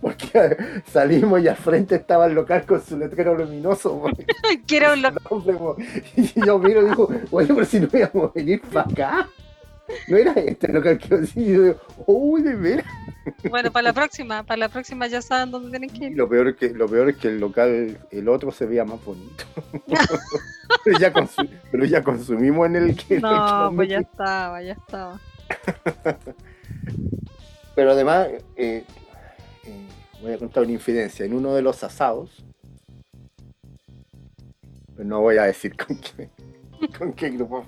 Porque 0.00 0.56
salimos 0.86 1.40
y 1.40 1.48
al 1.48 1.56
frente 1.56 1.96
estaba 1.96 2.26
el 2.26 2.34
local 2.34 2.64
con 2.66 2.80
su 2.80 2.96
letrero 2.96 3.34
luminoso. 3.36 4.04
era 4.70 4.92
un 4.92 5.02
local. 5.02 5.76
Y 6.16 6.44
yo 6.44 6.58
miro 6.58 6.82
y 6.82 6.90
digo, 6.90 7.08
oye, 7.30 7.48
pero 7.48 7.64
si 7.64 7.80
no 7.80 7.88
íbamos 7.92 8.30
a 8.30 8.32
venir 8.34 8.60
para 8.60 8.88
acá. 8.88 9.28
No 10.06 10.16
era 10.16 10.32
este 10.32 10.68
el 10.68 10.74
local 10.74 10.98
que 10.98 11.08
yo 11.08 11.20
yo 11.22 11.62
digo, 11.62 11.76
uy, 12.06 12.42
de 12.42 12.54
veras. 12.54 12.86
Bueno, 13.48 13.70
para 13.70 13.82
la 13.84 13.92
próxima, 13.92 14.42
para 14.42 14.56
la 14.58 14.68
próxima 14.68 15.06
ya 15.06 15.20
saben 15.22 15.50
dónde 15.50 15.70
tienen 15.70 15.90
que 15.90 16.04
Y 16.04 16.08
ir. 16.08 16.16
lo 16.16 16.28
peor, 16.28 16.48
es 16.48 16.56
que, 16.56 16.70
lo 16.70 16.86
peor 16.88 17.10
es 17.10 17.16
que 17.16 17.28
el 17.28 17.40
local, 17.40 17.98
el 18.10 18.28
otro 18.28 18.50
se 18.52 18.66
veía 18.66 18.84
más 18.84 19.04
bonito. 19.04 19.44
pero, 20.84 20.98
ya 20.98 21.12
consu- 21.12 21.48
pero 21.70 21.84
ya 21.84 22.02
consumimos 22.02 22.66
en 22.66 22.76
el 22.76 22.96
que. 22.96 23.20
No, 23.20 23.72
pues 23.74 23.88
ya 23.88 23.98
estaba, 23.98 24.62
ya 24.62 24.72
estaba. 24.72 25.20
Pero 27.74 27.92
además, 27.92 28.28
eh, 28.56 28.84
eh, 29.64 29.88
voy 30.22 30.32
a 30.32 30.38
contar 30.38 30.62
una 30.64 30.72
infidencia. 30.72 31.24
En 31.24 31.34
uno 31.34 31.54
de 31.54 31.62
los 31.62 31.82
asados, 31.82 32.44
pero 34.96 35.08
no 35.08 35.20
voy 35.20 35.38
a 35.38 35.44
decir 35.44 35.74
con 35.76 35.96
qué, 35.98 36.28
con 36.98 37.12
qué 37.12 37.30
grupo. 37.30 37.64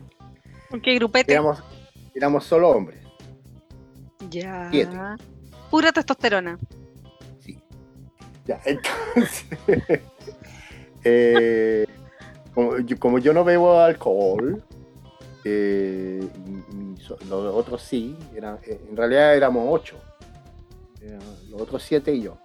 ¿Con 0.70 0.80
qué 0.80 0.94
grupete? 0.94 1.32
Éramos, 1.32 1.62
éramos 2.14 2.44
solo 2.44 2.70
hombres. 2.70 2.98
Ya. 4.30 4.68
Siete. 4.70 4.96
Pura 5.72 5.90
testosterona. 5.90 6.58
Sí. 7.40 7.58
Ya, 8.46 8.60
entonces. 8.66 9.46
eh, 11.04 11.86
como, 12.54 12.78
yo, 12.80 12.98
como 12.98 13.18
yo 13.18 13.32
no 13.32 13.42
bebo 13.42 13.78
alcohol, 13.80 14.62
eh, 15.44 16.28
y- 16.46 16.76
y 16.92 16.96
so- 17.00 17.16
los 17.28 17.54
otros 17.54 17.80
sí, 17.80 18.14
eran- 18.36 18.58
eh, 18.66 18.80
en 18.86 18.96
realidad 18.96 19.34
éramos 19.34 19.64
ocho. 19.68 19.96
Los 21.50 21.60
otros 21.62 21.82
siete 21.82 22.12
y 22.14 22.20
yo. 22.22 22.36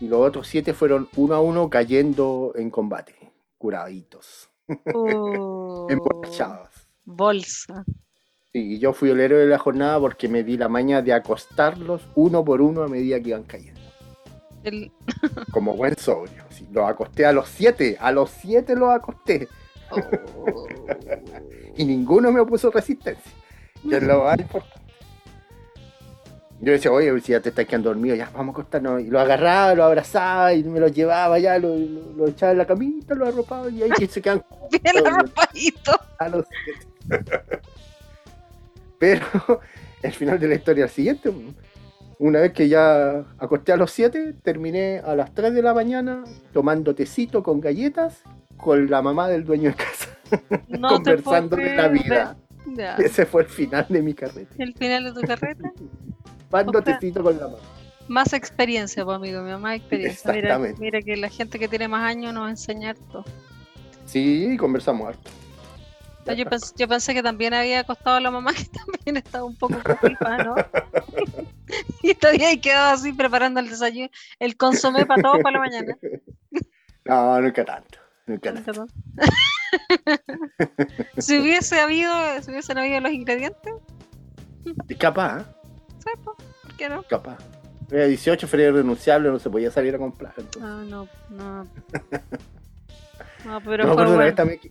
Y 0.00 0.08
los 0.08 0.20
otros 0.26 0.48
siete 0.48 0.72
fueron 0.72 1.06
uno 1.16 1.34
a 1.34 1.40
uno 1.40 1.68
cayendo 1.70 2.52
en 2.56 2.70
combate, 2.70 3.14
curaditos, 3.58 4.48
Oh, 4.94 5.86
emborrachados. 5.90 6.70
bolsa. 7.04 7.84
Sí, 8.54 8.74
y 8.74 8.78
yo 8.78 8.92
fui 8.92 9.10
el 9.10 9.18
héroe 9.18 9.40
de 9.40 9.46
la 9.48 9.58
jornada 9.58 9.98
porque 9.98 10.28
me 10.28 10.44
di 10.44 10.56
la 10.56 10.68
maña 10.68 11.02
de 11.02 11.12
acostarlos 11.12 12.02
uno 12.14 12.44
por 12.44 12.62
uno 12.62 12.84
a 12.84 12.88
medida 12.88 13.18
que 13.20 13.30
iban 13.30 13.42
cayendo. 13.42 13.80
El- 14.62 14.92
como 15.52 15.74
buen 15.74 15.96
sobrio. 15.98 16.44
sí. 16.50 16.64
Los 16.72 16.88
acosté 16.88 17.26
a 17.26 17.32
los 17.32 17.48
siete, 17.48 17.96
a 18.00 18.12
los 18.12 18.30
siete 18.30 18.76
los 18.76 18.90
acosté. 18.90 19.48
oh. 19.90 20.66
Y 21.76 21.84
ninguno 21.84 22.30
me 22.30 22.38
opuso 22.38 22.70
resistencia. 22.70 23.32
Que 23.90 23.96
es 23.96 24.02
lo 24.04 24.22
más 24.22 24.38
importante. 24.38 24.80
Yo 26.60 26.70
decía, 26.72 26.92
oye, 26.92 27.20
si 27.20 27.32
ya 27.32 27.40
te 27.40 27.48
estás 27.48 27.66
quedando 27.66 27.88
dormido, 27.90 28.14
ya 28.14 28.30
vamos 28.32 28.52
a 28.54 28.60
acostarnos. 28.60 29.02
Y 29.02 29.06
lo 29.08 29.18
agarraba, 29.18 29.74
lo 29.74 29.82
abrazaba 29.82 30.54
y 30.54 30.62
me 30.62 30.78
lo 30.78 30.86
llevaba 30.86 31.40
ya, 31.40 31.58
lo, 31.58 31.76
lo- 31.76 32.12
lo 32.16 32.28
echaba 32.28 32.52
en 32.52 32.58
la 32.58 32.66
camita, 32.68 33.16
lo 33.16 33.26
arropaba 33.26 33.68
y 33.68 33.82
ahí 33.82 33.90
se 34.08 34.22
quedan 34.22 34.44
Bien 34.70 35.04
arropadito. 35.04 35.98
a 36.20 36.28
los 36.28 36.46
siete. 36.64 37.26
Pero 38.98 39.26
el 40.02 40.12
final 40.12 40.38
de 40.38 40.48
la 40.48 40.54
historia 40.54 40.84
es 40.84 40.90
el 40.92 40.94
siguiente. 40.94 41.32
Una 42.18 42.40
vez 42.40 42.52
que 42.52 42.68
ya 42.68 43.24
acosté 43.38 43.72
a 43.72 43.76
los 43.76 43.90
7, 43.90 44.34
terminé 44.42 45.00
a 45.04 45.14
las 45.14 45.34
3 45.34 45.52
de 45.52 45.62
la 45.62 45.74
mañana 45.74 46.24
tomando 46.52 46.94
tecito 46.94 47.42
con 47.42 47.60
galletas 47.60 48.22
con 48.56 48.88
la 48.88 49.02
mamá 49.02 49.28
del 49.28 49.44
dueño 49.44 49.70
de 49.70 49.76
casa, 49.76 50.08
No 50.68 50.88
conversando 50.90 51.56
de 51.56 51.74
la 51.76 51.88
vida. 51.88 52.36
Ya. 52.76 52.96
Ese 52.96 53.26
fue 53.26 53.42
el 53.42 53.48
final 53.48 53.86
de 53.88 54.00
mi 54.00 54.14
carrete. 54.14 54.62
El 54.62 54.74
final 54.74 55.04
de 55.04 55.20
tu 55.20 55.26
carreta. 55.26 55.72
Tomando 56.50 56.82
tecito 56.82 57.22
con 57.22 57.36
la 57.36 57.48
mamá. 57.48 57.58
Más 58.06 58.32
experiencia, 58.32 59.04
pues, 59.04 59.16
amigo 59.16 59.42
mío, 59.42 59.58
más 59.58 59.76
experiencia. 59.76 60.32
Mira, 60.32 60.48
Exactamente. 60.48 60.80
mira 60.80 61.02
que 61.02 61.16
la 61.16 61.28
gente 61.28 61.58
que 61.58 61.68
tiene 61.68 61.88
más 61.88 62.04
años 62.04 62.32
nos 62.32 62.44
va 62.44 62.46
a 62.46 62.50
enseñar 62.50 62.96
todo. 63.10 63.24
Sí, 64.06 64.56
conversamos 64.58 65.08
harto. 65.08 65.30
Yo 66.32 66.46
pensé, 66.46 66.74
yo 66.76 66.88
pensé 66.88 67.12
que 67.12 67.22
también 67.22 67.52
había 67.52 67.80
acostado 67.80 68.16
a 68.16 68.20
la 68.20 68.30
mamá, 68.30 68.52
que 68.56 68.64
también 68.64 69.16
estaba 69.18 69.44
un 69.44 69.56
poco 69.56 69.76
culpa, 70.00 70.38
¿no? 70.38 70.54
y 72.02 72.14
todavía 72.14 72.48
ahí 72.48 72.60
quedado 72.60 72.94
así 72.94 73.12
preparando 73.12 73.60
el 73.60 73.68
desayuno, 73.68 74.08
el 74.38 74.56
consomé 74.56 75.04
para 75.06 75.22
todos 75.22 75.38
para 75.42 75.58
la 75.58 75.60
mañana. 75.60 75.96
No, 77.06 77.38
nunca 77.38 77.66
tanto. 77.66 77.98
Nunca 78.24 78.54
tanto. 78.54 78.86
si 81.18 81.38
hubiese 81.38 81.78
habido, 81.78 82.10
si 82.40 82.50
hubiesen 82.50 82.78
habido 82.78 83.00
los 83.00 83.12
ingredientes, 83.12 83.74
capaz, 84.98 85.42
¿eh? 85.42 85.44
¿sabes? 85.98 86.18
po? 86.24 86.34
¿Por 86.62 86.76
qué 86.78 86.88
no? 86.88 87.02
capaz. 87.02 87.36
Era 87.90 88.06
18, 88.06 88.48
feria 88.48 88.68
irrenunciable, 88.68 89.28
no 89.28 89.38
se 89.38 89.50
podía 89.50 89.70
salir 89.70 89.94
a 89.94 89.98
comprar. 89.98 90.32
entonces. 90.38 90.62
Ah, 90.64 90.82
no, 90.86 91.06
no. 91.28 91.68
No, 93.44 93.60
pero 93.60 93.84
fue 93.84 93.92
acuerdo 93.92 94.14
una 94.14 94.24
vez 94.24 94.34
bueno. 94.34 94.36
también 94.36 94.60
que, 94.60 94.70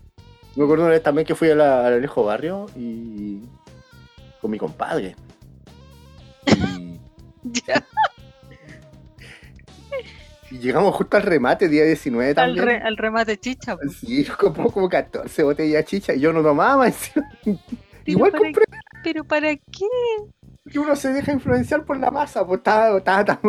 me 0.56 0.64
acuerdo 0.64 0.84
una 0.84 0.92
vez 0.94 1.04
también 1.04 1.26
que 1.26 1.36
fui 1.36 1.50
a 1.50 1.56
la- 1.56 1.86
al 1.88 1.94
Alejo 1.94 2.24
Barrio 2.24 2.68
y 2.76 3.42
con 4.42 4.52
mi 4.52 4.58
compadre. 4.58 5.16
Y, 6.48 7.00
Ya, 7.68 7.84
y 10.52 10.60
llegamos 10.60 10.94
justo 10.96 11.18
al 11.18 11.24
remate, 11.24 11.68
día 11.68 11.84
19 11.84 12.30
al, 12.30 12.36
también. 12.36 12.66
re- 12.66 12.78
al 12.82 12.96
remate 12.98 13.38
chicha. 13.40 13.76
po. 13.76 13.82
Sí, 13.90 14.24
compré 14.26 14.64
como 14.72 14.88
14 14.90 15.44
botellas 15.44 15.86
chicha 15.86 16.14
y 16.14 16.20
yo 16.20 16.32
no 16.32 16.42
tomaba. 16.44 16.88
Igual 18.06 18.32
para- 18.32 18.44
compré. 18.44 18.64
¿Pero 19.04 19.24
para 19.26 19.56
qué? 19.56 19.88
que 20.72 20.80
uno 20.80 20.96
se 20.96 21.10
deja 21.12 21.34
influenciar 21.34 21.84
por 21.84 21.98
la 22.00 22.10
masa, 22.10 22.48
pues 22.48 22.62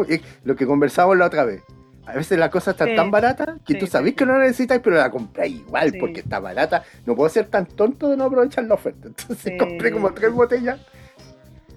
eh, 0.08 0.20
lo 0.42 0.56
que 0.56 0.66
conversamos 0.66 1.16
la 1.16 1.26
otra 1.26 1.44
vez. 1.44 1.62
A 2.06 2.12
veces 2.12 2.38
las 2.38 2.50
cosas 2.50 2.74
están 2.74 2.88
Sí. 2.88 2.96
tan 2.96 3.10
baratas 3.10 3.48
que 3.66 3.72
Sí, 3.74 3.78
tú 3.78 3.86
sí, 3.86 3.92
sabes 3.92 4.14
que 4.14 4.26
no 4.26 4.32
la 4.38 4.44
necesitas, 4.44 4.80
pero 4.82 4.96
la 4.96 5.10
compras 5.10 5.48
igual 5.48 5.90
Sí. 5.90 5.98
porque 5.98 6.20
está 6.20 6.38
barata. 6.38 6.84
No 7.06 7.14
puedo 7.16 7.28
ser 7.30 7.46
tan 7.46 7.66
tonto 7.66 8.10
de 8.10 8.16
no 8.16 8.24
aprovechar 8.24 8.64
la 8.64 8.74
oferta. 8.74 9.08
Entonces 9.08 9.52
Sí. 9.52 9.56
compré 9.56 9.90
como 9.90 10.12
tres 10.12 10.32
botellas. 10.32 10.80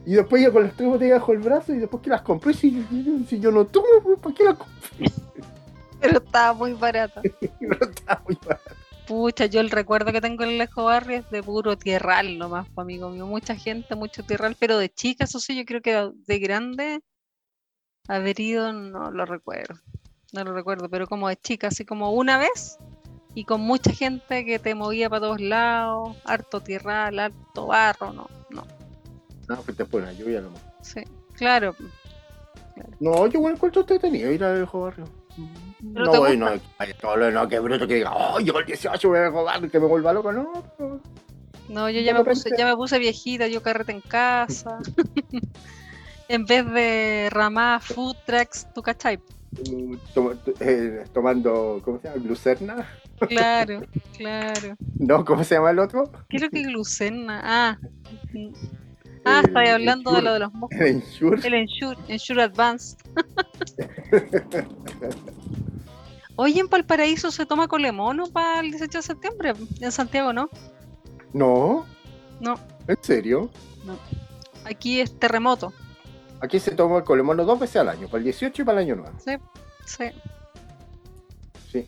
Y 0.06 0.14
después 0.16 0.42
yo 0.44 0.54
con 0.54 0.64
las 0.64 0.74
tres 0.74 0.88
botellas 0.90 1.20
bajo 1.20 1.34
el 1.34 1.40
brazo 1.40 1.74
y 1.74 1.80
después 1.80 2.02
que 2.02 2.10
las 2.10 2.22
compré, 2.22 2.54
si, 2.54 2.86
si 3.28 3.40
yo 3.40 3.52
no 3.52 3.66
tomo, 3.66 3.88
pues, 4.04 4.20
¿para 4.20 4.36
qué 4.36 4.44
las 4.46 4.58
compré? 4.58 4.78
Pero 6.02 6.18
estaba 6.20 6.54
muy 6.54 6.74
barata. 6.74 7.22
Estaba 7.60 8.22
muy. 8.26 8.38
Pucha, 9.08 9.46
yo 9.46 9.62
el 9.62 9.70
recuerdo 9.70 10.12
que 10.12 10.20
tengo 10.22 10.44
en 10.44 10.50
el 10.50 10.56
Alejo 10.62 10.84
Barrio 10.84 11.18
es 11.20 11.30
de 11.30 11.42
puro 11.42 11.78
tierral 11.78 12.38
nomás, 12.38 12.68
pues, 12.76 12.84
amigo 12.84 13.10
mío. 13.10 13.26
Mucha 13.26 13.56
gente, 13.56 13.96
mucho 13.96 14.24
tierral, 14.24 14.56
pero 14.60 14.78
de 14.78 14.90
chica, 14.90 15.24
eso 15.24 15.40
sí, 15.40 15.56
yo 15.56 15.64
creo 15.66 15.82
que 15.82 16.12
de 16.28 16.40
grande 16.40 17.00
haber 18.08 18.40
ido, 18.40 18.72
no 18.74 19.12
lo 19.12 19.26
recuerdo. 19.26 19.76
No 20.34 20.44
lo 20.44 20.54
recuerdo, 20.54 20.90
pero 20.90 21.08
como 21.08 21.30
de 21.30 21.38
chica, 21.38 21.68
así 21.68 21.86
como 21.86 22.12
una 22.12 22.38
vez 22.38 22.78
y 23.34 23.46
con 23.46 23.62
mucha 23.62 23.92
gente 23.92 24.44
que 24.46 24.58
te 24.60 24.74
movía 24.74 25.10
para 25.10 25.22
todos 25.22 25.40
lados, 25.40 26.18
harto 26.26 26.60
tierral, 26.60 27.20
harto 27.20 27.68
barro, 27.68 28.12
no, 28.12 28.28
no, 28.50 28.66
No, 29.48 29.58
fuiste 29.58 29.86
por 29.86 30.02
la 30.02 30.12
lluvia 30.12 30.42
nomás. 30.42 30.62
sí, 30.82 31.02
claro. 31.34 31.76
No, 33.00 33.28
yo 33.28 33.40
bueno 33.40 33.56
encuentro 33.56 33.82
entretenido 33.82 34.32
ir 34.32 34.44
al 34.44 34.58
viejo 34.58 34.82
barrio. 34.82 35.06
¿Pero 35.94 36.06
no 36.06 36.20
voy, 36.20 36.36
no, 36.36 36.50
lo 37.16 37.32
no, 37.32 37.48
que 37.48 37.60
bruto 37.60 37.88
que 37.88 37.96
diga, 37.96 38.12
oh, 38.12 38.40
yo 38.40 38.58
el 38.58 38.66
18 38.66 39.08
voy 39.08 39.20
a 39.20 39.22
viejo 39.22 39.44
barrio, 39.44 39.70
que 39.70 39.80
me 39.80 39.86
vuelva 39.86 40.14
loco, 40.14 40.32
no. 40.32 40.52
No, 41.70 41.90
yo 41.90 42.02
ya 42.02 42.14
me, 42.14 42.24
puse, 42.24 42.50
ya 42.58 42.66
me 42.66 42.76
puse 42.76 42.98
viejita, 42.98 43.48
yo 43.48 43.62
carrete 43.62 43.92
en 43.92 44.02
casa. 44.02 44.80
en 46.28 46.46
vez 46.46 46.66
de 46.72 47.30
ramar 47.32 47.82
food 47.82 48.16
trucks, 48.26 48.68
¿tú 48.74 48.82
cachai? 48.82 49.20
Eh, 50.60 51.06
tomando, 51.14 51.82
¿cómo 51.84 52.00
se 52.00 52.08
llama? 52.10 52.22
¿Glucerna? 52.22 52.88
Claro, 53.28 53.82
claro. 54.18 54.76
No, 55.00 55.26
¿cómo 55.26 55.44
se 55.44 55.56
llama 55.56 55.72
el 55.72 55.80
otro? 55.80 56.12
¿Qué 56.30 56.38
es 56.38 56.44
lo 56.44 56.50
que 56.50 56.62
es 56.62 56.68
glucena? 56.68 57.42
Ah, 57.44 57.78
ah, 59.26 59.40
El 59.40 59.46
estáis 59.48 59.70
hablando 59.72 60.12
de 60.14 60.22
lo 60.22 60.34
de 60.34 60.40
los 60.40 60.54
moscos. 60.54 60.80
El 60.80 60.88
Ensure. 60.88 61.48
El 61.48 61.54
Ensure, 61.54 61.98
Ensure 62.08 62.44
Advanced. 62.44 62.98
Oye, 66.36 66.60
en 66.60 66.68
Valparaíso 66.70 67.32
se 67.32 67.46
toma 67.48 67.68
colemono 67.68 68.28
para 68.28 68.60
el 68.60 68.70
18 68.70 69.00
de 69.00 69.02
septiembre. 69.02 69.54
En 69.82 69.92
Santiago, 69.92 70.34
¿no? 70.34 70.50
No, 71.34 71.86
No, 72.40 72.56
¿en 72.88 72.98
serio? 73.02 73.50
aquí 74.66 75.00
es 75.00 75.18
terremoto. 75.18 75.74
Aquí 76.40 76.60
se 76.60 76.72
toma 76.72 76.98
el 76.98 77.04
colemono 77.04 77.44
dos 77.46 77.60
veces 77.60 77.78
al 77.78 77.90
año, 77.90 78.08
para 78.08 78.20
el 78.20 78.26
18 78.26 78.62
y 78.62 78.66
para 78.66 78.82
el 78.82 78.88
año 78.88 78.96
nuevo. 78.98 79.18
Sí, 79.20 79.36
sí. 79.86 80.06
Sí. 81.72 81.88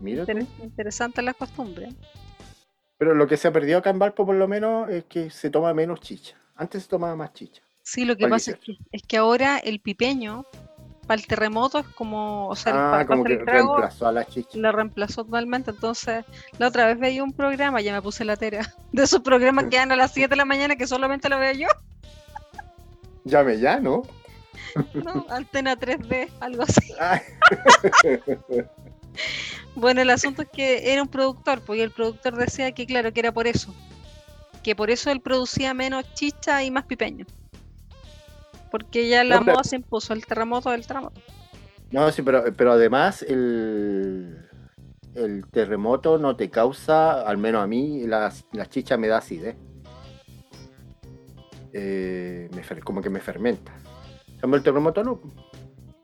Mira. 0.00 0.24
interesante 0.62 1.22
la 1.22 1.32
costumbre. 1.32 1.88
Pero 2.98 3.14
lo 3.14 3.26
que 3.26 3.36
se 3.36 3.48
ha 3.48 3.52
perdido 3.52 3.78
acá 3.78 3.90
en 3.90 3.98
Valpo, 3.98 4.26
por 4.26 4.34
lo 4.34 4.48
menos, 4.48 4.88
es 4.90 5.04
que 5.04 5.30
se 5.30 5.50
toma 5.50 5.72
menos 5.74 6.00
chicha. 6.00 6.36
Antes 6.56 6.84
se 6.84 6.88
tomaba 6.88 7.16
más 7.16 7.32
chicha. 7.32 7.62
Sí, 7.82 8.04
lo 8.04 8.16
que 8.16 8.22
Para 8.22 8.36
pasa 8.36 8.52
es 8.52 8.58
que, 8.58 8.76
es 8.92 9.02
que 9.02 9.16
ahora 9.16 9.58
el 9.58 9.80
pipeño 9.80 10.44
para 11.06 11.20
el 11.20 11.26
terremoto 11.26 11.78
es 11.78 11.86
como, 11.88 12.48
o 12.48 12.56
sea, 12.56 12.72
ah, 12.72 12.90
para 12.92 13.06
como 13.06 13.24
hacer 13.24 13.36
que 13.36 13.40
el 13.40 13.44
trago 13.44 13.76
reemplazó 13.76 14.06
a 14.06 14.12
la 14.12 14.24
chicha. 14.24 14.50
la 14.54 14.72
reemplazó 14.72 15.24
totalmente. 15.24 15.70
Entonces, 15.70 16.24
la 16.58 16.68
otra 16.68 16.86
vez 16.86 16.98
veía 16.98 17.24
un 17.24 17.32
programa, 17.32 17.80
ya 17.80 17.92
me 17.92 18.02
puse 18.02 18.24
la 18.24 18.36
tera, 18.36 18.72
de 18.92 19.02
esos 19.02 19.20
programas 19.20 19.66
que 19.66 19.76
dan 19.76 19.92
a 19.92 19.96
las 19.96 20.12
7 20.12 20.28
de 20.28 20.36
la 20.36 20.44
mañana 20.44 20.76
que 20.76 20.86
solamente 20.86 21.28
lo 21.28 21.38
veo 21.38 21.52
yo, 21.54 21.68
Llame 23.24 23.58
ya, 23.58 23.78
¿no? 23.80 24.02
¿no? 24.94 25.26
Antena 25.30 25.76
3D, 25.76 26.30
algo 26.40 26.62
así. 26.62 26.92
Ay, 26.98 27.20
Bueno, 29.74 30.02
el 30.02 30.10
asunto 30.10 30.42
es 30.42 30.48
que 30.48 30.92
era 30.92 31.02
un 31.02 31.08
productor, 31.08 31.62
porque 31.62 31.82
el 31.82 31.90
productor 31.90 32.36
decía 32.36 32.72
que, 32.72 32.86
claro, 32.86 33.12
que 33.12 33.20
era 33.20 33.32
por 33.32 33.46
eso. 33.46 33.74
Que 34.62 34.76
por 34.76 34.90
eso 34.90 35.10
él 35.10 35.20
producía 35.20 35.72
menos 35.74 36.04
chicha 36.14 36.62
y 36.62 36.70
más 36.70 36.84
pipeño. 36.84 37.26
Porque 38.70 39.08
ya 39.08 39.24
la 39.24 39.40
moda 39.40 39.64
se 39.64 39.76
impuso, 39.76 40.12
el 40.12 40.24
terremoto 40.24 40.70
del 40.70 40.86
terremoto. 40.86 41.20
No, 41.90 42.10
sí, 42.10 42.22
pero, 42.22 42.44
pero 42.54 42.72
además 42.72 43.22
el, 43.22 44.48
el 45.14 45.46
terremoto 45.50 46.18
no 46.18 46.36
te 46.36 46.48
causa, 46.50 47.22
al 47.22 47.36
menos 47.36 47.62
a 47.62 47.66
mí, 47.66 48.06
la, 48.06 48.32
la 48.52 48.66
chicha 48.66 48.96
me 48.96 49.08
da 49.08 49.18
acidez. 49.18 49.56
Eh, 49.56 49.71
me 51.78 52.62
fer- 52.62 52.82
como 52.82 53.00
que 53.02 53.10
me 53.10 53.20
fermenta. 53.20 53.72
En 54.28 54.38
cambio, 54.38 54.58
el 54.58 54.62
terremoto 54.64 55.02
no. 55.04 55.20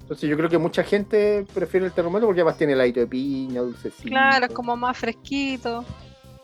Entonces 0.00 0.28
yo 0.30 0.36
creo 0.36 0.48
que 0.48 0.56
mucha 0.58 0.82
gente 0.82 1.44
prefiere 1.52 1.84
el 1.86 1.92
terremoto 1.92 2.24
porque 2.26 2.40
además 2.40 2.56
tiene 2.56 2.72
el 2.72 2.80
aire 2.80 3.02
de 3.02 3.06
piña, 3.06 3.60
dulcecito. 3.60 4.08
Claro, 4.08 4.46
es 4.46 4.52
como 4.52 4.74
más 4.76 4.96
fresquito, 4.96 5.84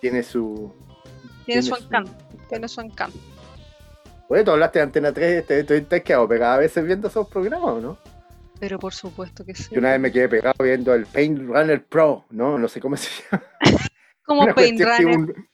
Tiene 0.00 0.22
su... 0.22 0.70
tiene 1.46 1.62
su 1.62 1.74
su- 1.74 1.84
encanto, 1.84 2.12
tiene 2.48 2.68
su 2.68 2.80
encanto. 2.82 3.18
Oye, 4.28 4.44
tú 4.44 4.50
hablaste 4.50 4.78
de 4.78 4.82
Antena 4.82 5.12
3, 5.12 5.46
te, 5.46 5.64
te, 5.64 5.80
te 5.82 5.96
has 5.96 6.02
quedado 6.02 6.28
pegado 6.28 6.54
a 6.54 6.58
veces 6.58 6.84
viendo 6.84 7.08
esos 7.08 7.26
programas, 7.28 7.70
¿o 7.70 7.80
no? 7.80 7.98
Pero 8.60 8.78
por 8.78 8.92
supuesto 8.94 9.44
que 9.44 9.54
sí. 9.54 9.68
Yo 9.72 9.78
una 9.80 9.92
vez 9.92 10.00
me 10.00 10.12
quedé 10.12 10.28
pegado 10.28 10.54
viendo 10.62 10.94
el 10.94 11.06
Paint 11.06 11.38
Runner 11.40 11.84
Pro, 11.84 12.24
¿no? 12.30 12.58
No 12.58 12.68
sé 12.68 12.80
cómo 12.80 12.96
se 12.96 13.08
llama. 13.30 13.42
Como 14.24 14.54
Paint 14.54 14.80
Runner. 14.80 15.06
un- 15.18 15.48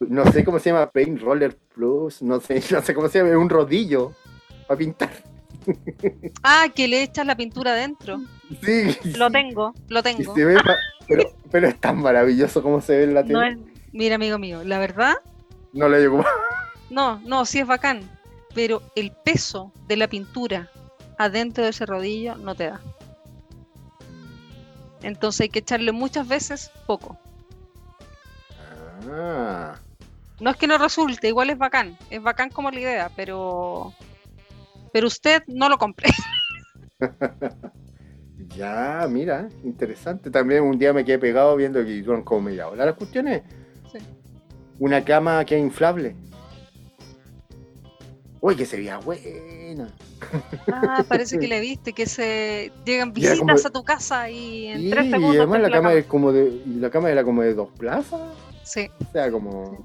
no 0.00 0.30
sé 0.32 0.44
cómo 0.44 0.58
se 0.58 0.70
llama 0.70 0.90
Paint 0.90 1.20
Roller 1.20 1.56
Plus, 1.74 2.22
no 2.22 2.40
sé, 2.40 2.62
no 2.70 2.82
sé 2.82 2.94
cómo 2.94 3.08
se 3.08 3.18
llama, 3.22 3.36
un 3.38 3.48
rodillo 3.50 4.12
para 4.66 4.78
pintar. 4.78 5.10
Ah, 6.42 6.66
que 6.72 6.86
le 6.86 7.02
echas 7.02 7.26
la 7.26 7.36
pintura 7.36 7.72
adentro. 7.72 8.20
Sí, 8.62 8.92
Lo 9.16 9.26
sí, 9.26 9.32
tengo, 9.32 9.74
lo 9.88 10.02
tengo. 10.02 10.32
se 10.32 10.44
ve 10.44 10.54
ma- 10.54 10.76
pero, 11.08 11.24
pero 11.50 11.66
es 11.66 11.80
tan 11.80 11.98
maravilloso 12.00 12.62
como 12.62 12.80
se 12.80 12.96
ve 12.98 13.04
en 13.04 13.14
la 13.14 13.22
tele. 13.24 13.34
No 13.34 13.40
No, 13.40 13.46
es... 13.48 13.58
Mira, 13.92 14.14
amigo 14.14 14.38
mío, 14.38 14.62
la 14.62 14.78
verdad, 14.78 15.14
le 15.72 15.88
llegó 16.00 16.24
no, 16.90 17.20
no, 17.24 17.44
sí 17.44 17.58
es 17.58 17.66
bacán. 17.66 18.08
Pero 18.54 18.82
el 18.94 19.10
peso 19.10 19.72
de 19.88 19.96
la 19.96 20.06
pintura 20.08 20.70
adentro 21.18 21.64
de 21.64 21.70
ese 21.70 21.84
rodillo 21.84 22.36
no 22.36 22.54
te 22.54 22.66
da. 22.70 22.80
Entonces 25.02 25.42
hay 25.42 25.48
que 25.48 25.58
echarle 25.58 25.92
muchas 25.92 26.26
veces 26.28 26.70
poco. 26.86 27.18
Ah, 29.08 29.76
No 30.40 30.50
es 30.50 30.56
que 30.56 30.66
no 30.66 30.76
resulte, 30.78 31.28
igual 31.28 31.50
es 31.50 31.58
bacán. 31.58 31.96
Es 32.10 32.22
bacán 32.22 32.50
como 32.50 32.70
la 32.70 32.80
idea, 32.80 33.10
pero. 33.16 33.92
Pero 34.92 35.06
usted 35.06 35.42
no 35.46 35.68
lo 35.68 35.78
compre. 35.78 36.08
ya, 38.56 39.06
mira, 39.10 39.48
interesante. 39.64 40.30
También 40.30 40.62
un 40.62 40.78
día 40.78 40.92
me 40.92 41.04
quedé 41.04 41.18
pegado 41.18 41.56
viendo 41.56 41.84
que 41.84 42.02
duran 42.02 42.22
como 42.22 42.42
media 42.42 42.68
hora 42.68 42.86
las 42.86 42.94
cuestiones. 42.94 43.42
Sí. 43.92 43.98
Una 44.78 45.04
cama 45.04 45.44
que 45.44 45.56
es 45.56 45.60
inflable. 45.62 46.14
Uy, 48.40 48.54
que 48.54 48.66
se 48.66 48.76
veía 48.76 48.98
buena. 48.98 49.88
Ah, 50.72 51.04
parece 51.08 51.38
que 51.38 51.48
le 51.48 51.60
viste, 51.60 51.92
que 51.92 52.06
se 52.06 52.70
llegan 52.84 53.08
Y 53.10 53.12
visitas 53.20 53.38
como- 53.38 53.52
a 53.52 53.70
tu 53.70 53.82
casa 53.84 54.30
y 54.30 54.66
en 54.66 54.80
Sí, 54.82 54.90
tres 54.90 55.06
y 55.06 55.10
segundos. 55.10 55.36
además 55.36 55.60
la 55.62 55.70
cama, 55.70 55.92
es 55.94 56.04
como 56.06 56.32
de, 56.32 56.48
y 56.64 56.74
la 56.78 56.90
cama 56.90 57.10
era 57.10 57.24
como 57.24 57.42
de 57.42 57.54
dos 57.54 57.68
plazas. 57.76 58.20
Sí, 58.62 58.88
O 59.08 59.12
sea, 59.12 59.30
como. 59.30 59.78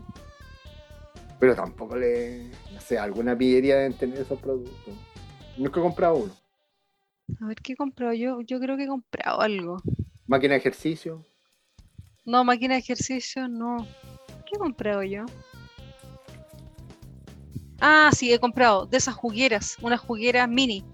Pero 1.41 1.55
tampoco 1.55 1.95
le. 1.95 2.51
No 2.71 2.79
sé, 2.79 2.99
alguna 2.99 3.35
pillería 3.35 3.77
deben 3.77 3.97
tener 3.97 4.19
esos 4.19 4.39
productos. 4.39 4.93
Nunca 5.57 5.79
he 5.79 5.83
comprado 5.83 6.15
uno. 6.17 6.33
a 7.41 7.47
ver 7.47 7.57
qué 7.57 7.73
he 7.73 7.75
comprado 7.75 8.13
yo. 8.13 8.41
Yo 8.41 8.59
creo 8.59 8.77
que 8.77 8.83
he 8.83 8.87
comprado 8.87 9.41
algo. 9.41 9.77
Máquina 10.27 10.53
de 10.53 10.59
ejercicio. 10.59 11.25
No, 12.25 12.43
máquina 12.43 12.75
de 12.75 12.81
ejercicio, 12.81 13.47
no. 13.47 13.87
¿Qué 14.45 14.55
he 14.55 14.59
comprado 14.59 15.01
yo? 15.01 15.25
Ah, 17.79 18.11
sí, 18.15 18.31
he 18.31 18.37
comprado 18.37 18.85
de 18.85 18.97
esas 18.97 19.15
jugueras, 19.15 19.77
unas 19.81 19.99
jugueras 19.99 20.47
mini 20.47 20.85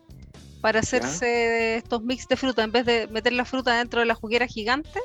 para 0.61 0.79
hacerse 0.79 1.75
estos 1.75 2.01
mix 2.03 2.25
de 2.25 2.37
fruta. 2.37 2.63
En 2.63 2.71
vez 2.71 2.85
de 2.85 3.07
meter 3.07 3.33
la 3.33 3.43
fruta 3.43 3.77
dentro 3.77 3.99
de 3.99 4.05
la 4.05 4.15
juguera 4.15 4.47
gigante, 4.47 5.01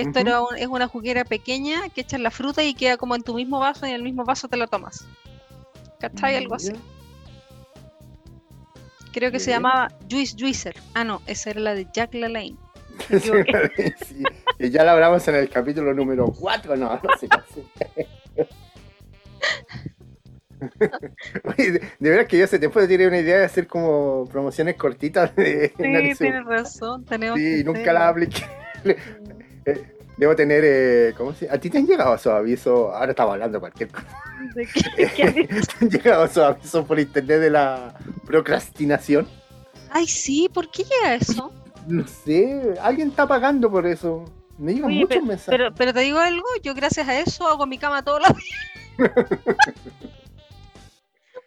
esto 0.00 0.18
era 0.20 0.40
un- 0.42 0.56
es 0.56 0.66
una 0.66 0.86
juguera 0.88 1.24
pequeña 1.24 1.88
que 1.90 2.00
echas 2.02 2.20
la 2.20 2.30
fruta 2.30 2.62
y 2.62 2.74
queda 2.74 2.96
como 2.96 3.14
en 3.16 3.22
tu 3.22 3.34
mismo 3.34 3.58
vaso 3.58 3.86
y 3.86 3.90
en 3.90 3.96
el 3.96 4.02
mismo 4.02 4.24
vaso 4.24 4.48
te 4.48 4.56
la 4.56 4.66
tomas. 4.66 5.06
¿Cachai? 6.00 6.36
Algo 6.36 6.54
así. 6.54 6.72
Creo 9.12 9.32
que 9.32 9.40
se 9.40 9.50
llamaba 9.50 9.88
Juice 10.10 10.36
Juicer. 10.38 10.76
Ah, 10.94 11.02
no, 11.04 11.22
esa 11.26 11.50
era 11.50 11.60
la 11.60 11.74
de 11.74 11.86
Jack 11.92 12.14
LaLanne. 12.14 12.56
Sí, 14.06 14.22
y 14.58 14.70
ya 14.70 14.82
la 14.84 14.92
hablamos 14.92 15.26
en 15.28 15.36
el 15.36 15.48
capítulo 15.48 15.94
número 15.94 16.26
4, 16.38 16.76
no, 16.76 16.88
no 16.94 17.00
sé. 17.18 17.28
Oye, 21.44 21.72
de, 21.72 21.80
de 21.98 22.10
veras 22.10 22.26
que 22.26 22.36
yo 22.38 22.44
hace 22.44 22.58
tiempo 22.58 22.80
tenía 22.86 23.06
una 23.08 23.18
idea 23.18 23.38
de 23.38 23.44
hacer 23.44 23.66
como 23.68 24.26
promociones 24.30 24.74
cortitas 24.76 25.34
de 25.36 25.68
Sí, 25.68 25.74
tienes 26.18 26.44
razón. 26.44 27.04
Tenemos 27.04 27.38
Sí, 27.38 27.58
que 27.58 27.64
nunca 27.64 27.92
la 27.92 28.08
apliqué. 28.08 28.42
Eh, 29.70 29.94
Debo 30.16 30.34
tener, 30.34 30.64
eh, 30.66 31.14
¿cómo 31.16 31.32
se 31.32 31.48
¿A 31.48 31.58
ti 31.60 31.70
te 31.70 31.78
han 31.78 31.86
llegado 31.86 32.12
esos 32.16 32.32
avisos? 32.32 32.92
Ahora 32.92 33.10
estamos 33.12 33.34
hablando 33.34 33.60
cualquier 33.60 33.88
cosa. 33.90 34.20
¿De 34.54 34.66
qué- 34.66 35.10
qué 35.14 35.22
aviso? 35.22 35.60
¿Te 35.78 35.84
han 35.84 35.90
llegado 35.90 36.24
esos 36.24 36.38
avisos 36.44 36.84
por 36.86 36.98
internet 36.98 37.40
de 37.40 37.50
la 37.50 37.94
procrastinación? 38.26 39.28
Ay, 39.90 40.06
sí, 40.08 40.48
¿por 40.52 40.70
qué 40.70 40.82
llega 40.84 41.14
eso? 41.14 41.52
No 41.86 42.06
sé, 42.06 42.74
alguien 42.82 43.08
está 43.08 43.26
pagando 43.26 43.70
por 43.70 43.86
eso. 43.86 44.24
Me 44.58 44.74
llegan 44.74 44.90
Oye, 44.90 45.00
muchos 45.00 45.22
mensajes. 45.22 45.48
Pero, 45.56 45.72
pero 45.74 45.94
te 45.94 46.00
digo 46.00 46.18
algo, 46.18 46.44
yo 46.62 46.74
gracias 46.74 47.08
a 47.08 47.18
eso 47.18 47.46
hago 47.48 47.64
mi 47.66 47.78
cama 47.78 48.02
todos 48.02 48.20
los 48.28 48.36
días. 48.36 49.10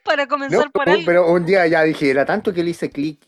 Para 0.04 0.24
No, 0.24 0.30
comenzar 0.30 0.72
por 0.72 0.86
pero- 0.86 0.98
ahí. 0.98 1.06
pero 1.06 1.32
un 1.32 1.46
día 1.46 1.68
ya 1.68 1.84
dije, 1.84 2.10
era 2.10 2.26
tanto 2.26 2.54
que 2.54 2.64
le 2.64 2.72
hice 2.72 2.90
clic 2.90 3.20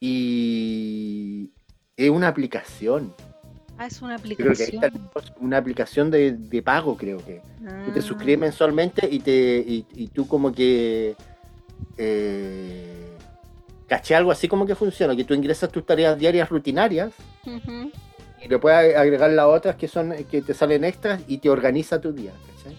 y 0.00 1.52
es 1.96 2.10
una 2.10 2.28
aplicación. 2.28 3.14
Ah, 3.78 3.86
es 3.86 4.02
una 4.02 4.18
Creo 4.18 4.36
que 4.36 4.42
ahí 4.64 4.76
aplicación. 4.76 4.84
está 4.84 5.34
una 5.40 5.56
aplicación 5.58 6.10
de, 6.10 6.32
de 6.32 6.62
pago, 6.62 6.96
creo 6.96 7.18
que. 7.18 7.40
que 7.86 7.92
te 7.92 8.00
Ah, 8.00 8.02
suscribes 8.02 8.38
mensualmente 8.40 9.08
y 9.10 9.20
te 9.20 9.58
y, 9.66 9.86
y 9.94 10.08
tú 10.08 10.26
como 10.26 10.50
que 10.52 11.14
eh, 11.96 13.16
caché 13.86 14.14
algo 14.14 14.30
así 14.30 14.48
como 14.48 14.66
que 14.66 14.74
funciona, 14.74 15.14
que 15.16 15.24
tú 15.24 15.34
ingresas 15.34 15.70
tus 15.70 15.84
tareas 15.86 16.18
diarias 16.18 16.48
rutinarias 16.48 17.12
y 17.44 18.48
le 18.48 18.58
puedes 18.58 18.96
agregar 18.96 19.30
las 19.30 19.46
otras 19.46 19.76
que 19.76 19.88
son 19.88 20.12
que 20.30 20.42
te 20.42 20.54
salen 20.54 20.84
extras 20.84 21.20
y 21.26 21.38
te 21.38 21.48
organiza 21.50 22.00
tu 22.00 22.12
día, 22.12 22.32
¿cachai? 22.56 22.76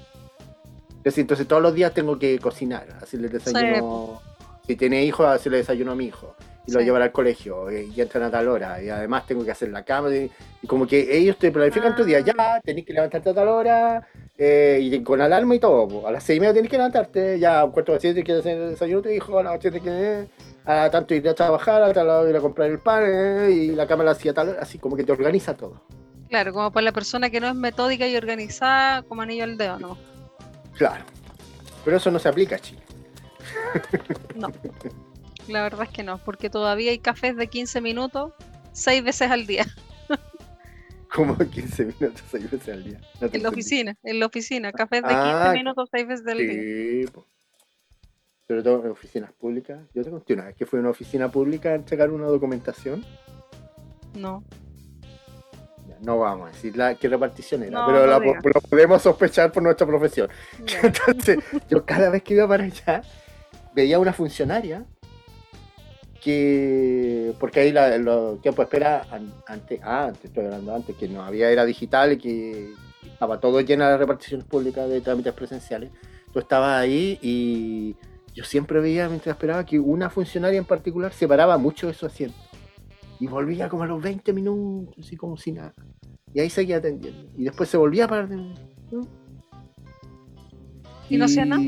Entonces, 0.98 1.18
entonces 1.18 1.48
todos 1.48 1.62
los 1.62 1.74
días 1.74 1.94
tengo 1.94 2.20
que 2.20 2.38
cocinar, 2.40 2.88
hacerle 3.02 3.30
desayuno. 3.30 4.22
Si 4.68 4.76
tiene 4.76 5.04
hijos, 5.04 5.26
hacerle 5.28 5.60
desayuno 5.60 5.94
a 5.94 5.96
mi 5.96 6.06
hijo. 6.06 6.36
Y 6.70 6.74
lo 6.74 6.80
Sí. 6.80 6.86
llevar 6.86 7.02
al 7.02 7.12
colegio 7.12 7.70
eh, 7.70 7.90
y 7.96 8.00
entran 8.02 8.24
a 8.24 8.32
tal 8.32 8.48
hora. 8.48 8.82
Y 8.82 8.90
además 8.90 9.26
tengo 9.26 9.44
que 9.44 9.52
hacer 9.52 9.70
la 9.70 9.84
cama. 9.84 10.14
Y, 10.16 10.30
y 10.62 10.68
como 10.68 10.86
que 10.88 11.18
ellos 11.18 11.38
te 11.38 11.52
planifican 11.52 11.96
tu 11.96 12.04
día. 12.04 12.20
Ah. 12.20 12.22
Ya, 12.56 12.62
tenés 12.62 12.86
que 12.86 12.94
levantarte 12.94 13.30
a 13.30 13.34
tal 13.34 13.48
hora. 13.48 14.08
eh, 14.38 14.80
y 14.82 15.04
con 15.04 15.20
alarma 15.22 15.56
y 15.56 15.60
todo. 15.60 15.88
po. 15.88 16.08
A 16.08 16.12
las 16.12 16.24
seis 16.24 16.38
y 16.38 16.40
media 16.40 16.54
tienes 16.54 16.72
que 16.72 16.78
levantarte. 16.78 17.40
Ya 17.40 17.60
a 17.60 17.66
un 17.66 17.72
cuarto 17.72 17.94
de 17.94 18.00
siete 18.00 18.24
que 18.24 18.34
hacer 18.34 18.58
el 18.58 18.70
desayuno 18.72 19.00
a 19.00 19.04
tu 19.04 19.10
hijo. 19.10 19.38
A 19.40 19.44
las 19.44 19.56
ocho 19.56 19.72
tienes 19.72 19.82
que. 19.84 20.28
A 20.66 20.90
tanto 20.92 21.16
ir 21.16 21.28
a 21.28 21.34
trabajar, 21.34 21.82
a 21.82 21.92
tal 21.94 22.08
hora 22.10 22.30
ir 22.30 22.36
a 22.38 22.42
comprar 22.42 22.70
el 22.70 22.80
pan. 22.80 23.04
eh, 23.06 23.50
y 23.52 23.68
la 23.72 23.88
cama 23.88 24.04
la 24.04 24.12
hacía 24.12 24.34
tal 24.34 24.50
hora. 24.50 24.60
Así 24.62 24.78
como 24.78 24.96
que 24.96 25.04
te 25.04 25.12
organiza 25.12 25.56
todo. 25.58 25.82
Claro, 26.30 26.54
como 26.54 26.72
para 26.72 26.84
la 26.84 26.92
persona 26.92 27.30
que 27.32 27.40
no 27.40 27.48
es 27.48 27.56
metódica 27.56 28.08
y 28.08 28.16
organizada 28.16 29.02
como 29.02 29.24
anillo 29.24 29.44
al 29.46 29.58
dedo, 29.58 29.80
¿no? 29.80 29.98
Claro. 30.78 31.04
Pero 31.84 31.98
eso 31.98 32.12
no 32.12 32.20
se 32.20 32.30
aplica 32.30 32.56
a 32.58 32.60
Chile. 32.60 32.82
La 35.50 35.62
verdad 35.64 35.84
es 35.84 35.90
que 35.90 36.04
no, 36.04 36.18
porque 36.20 36.50
todavía 36.50 36.92
hay 36.92 37.00
cafés 37.00 37.36
de 37.36 37.48
15 37.48 37.82
minutos, 37.82 38.34
seis 38.72 39.04
veces 39.04 39.30
al 39.32 39.46
día, 39.48 39.66
Como 41.14 41.36
15 41.38 41.86
minutos, 41.86 42.22
seis 42.30 42.50
veces 42.52 42.70
al 42.74 42.84
día. 42.84 43.02
No 43.20 43.30
en 43.34 43.44
la 43.44 43.50
oficina, 43.50 43.96
en 44.04 44.20
la 44.20 44.26
oficina, 44.28 44.72
cafés 44.72 45.02
de 45.02 45.08
15 45.10 45.22
Ah, 45.22 45.52
minutos, 45.56 45.90
seis 45.92 46.08
veces 46.08 46.28
al 46.28 46.38
día. 46.38 46.54
Sí, 46.54 47.12
po. 47.12 47.26
sobre 48.48 48.62
todo 48.64 48.86
en 48.86 48.92
oficinas 48.92 49.32
públicas. 49.34 49.80
Yo 49.96 50.04
te 50.04 50.12
conté 50.12 50.34
una 50.36 50.46
vez 50.46 50.56
que 50.56 50.66
fui 50.68 50.78
a 50.78 50.82
una 50.82 50.92
oficina 50.92 51.32
pública 51.32 51.70
a 51.70 51.76
entregar 51.76 52.12
una 52.12 52.28
documentación. 52.28 53.04
No, 54.16 54.44
No 56.02 56.20
vamos 56.20 56.50
a 56.50 56.52
decir 56.52 56.78
la, 56.78 56.94
qué 56.96 57.10
repartición 57.10 57.64
era, 57.64 57.72
No, 57.72 57.88
pero 57.88 58.00
no 58.02 58.06
la, 58.08 58.20
diga. 58.20 58.40
lo 58.54 58.62
podemos 58.62 59.02
sospechar 59.02 59.52
por 59.52 59.64
nuestra 59.64 59.88
profesión. 59.88 60.30
Entonces, 60.84 61.40
yo 61.70 61.84
cada 61.86 62.10
vez 62.12 62.22
que 62.22 62.36
iba 62.36 62.48
para 62.48 62.66
allá, 62.66 63.02
veía 63.74 63.98
una 64.00 64.14
funcionaria 64.14 64.86
que, 66.20 67.34
porque 67.40 67.62
ahí 67.62 67.72
la, 67.72 67.98
los 67.98 68.42
tiempos 68.42 68.64
de 68.64 68.64
espera, 68.64 69.06
an- 69.12 69.34
antes, 69.48 69.80
ah, 69.84 70.06
antes, 70.08 70.26
estoy 70.26 70.46
hablando 70.46 70.76
antes, 70.76 70.96
que 70.96 71.08
no 71.08 71.24
había 71.24 71.50
era 71.52 71.66
digital 71.66 72.14
y 72.14 72.18
que 72.18 72.74
estaba 73.04 73.40
todo 73.40 73.62
lleno 73.62 73.88
de 73.88 73.98
reparticiones 73.98 74.46
públicas 74.46 74.90
de 74.90 75.02
trámites 75.02 75.34
presenciales. 75.34 75.92
Tú 76.32 76.40
estabas 76.40 76.80
ahí 76.80 77.18
y 77.22 77.96
yo 78.34 78.44
siempre 78.44 78.80
veía 78.80 79.08
mientras 79.10 79.36
esperaba 79.36 79.66
que 79.66 79.80
una 79.80 80.10
funcionaria 80.10 80.58
en 80.60 80.66
particular 80.66 81.12
separaba 81.12 81.58
mucho 81.58 81.88
de 81.88 81.94
su 81.94 82.06
asiento. 82.06 82.38
Y 83.20 83.28
volvía 83.28 83.68
como 83.68 83.84
a 83.84 83.88
los 83.88 84.02
20 84.02 84.32
minutos, 84.32 84.96
así 85.06 85.18
como 85.18 85.36
si 85.38 85.52
nada. 85.52 85.74
Y 86.34 86.40
ahí 86.40 86.50
seguía 86.50 86.78
atendiendo. 86.78 87.30
Y 87.38 87.44
después 87.46 87.68
se 87.68 87.76
volvía 87.78 88.06
a 88.06 88.08
parar 88.08 88.30
de 88.30 88.36
nuevo. 88.38 88.56
¿Y 91.10 91.18
no 91.18 91.26
hacía 91.26 91.44
nada? 91.46 91.64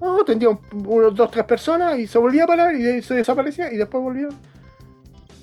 No, 0.00 0.20
atendía 0.20 0.48
un- 0.50 0.60
unos 0.86 1.14
dos, 1.14 1.30
tres 1.30 1.44
personas 1.44 1.98
y 1.98 2.06
se 2.06 2.18
volvía 2.18 2.44
a 2.44 2.46
parar 2.46 2.74
y 2.74 3.02
se 3.02 3.14
desaparecía 3.14 3.72
y 3.72 3.76
después 3.76 4.02
volvía. 4.02 4.28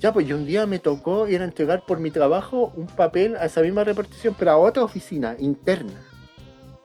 Ya, 0.00 0.12
pues 0.12 0.26
yo 0.26 0.36
un 0.36 0.44
día 0.46 0.66
me 0.66 0.78
tocó 0.78 1.26
ir 1.28 1.40
a 1.40 1.44
entregar 1.44 1.84
por 1.86 1.98
mi 1.98 2.10
trabajo 2.10 2.72
un 2.76 2.86
papel 2.86 3.36
a 3.36 3.46
esa 3.46 3.62
misma 3.62 3.84
repartición, 3.84 4.34
pero 4.38 4.50
a 4.52 4.56
otra 4.58 4.84
oficina 4.84 5.34
interna. 5.38 5.92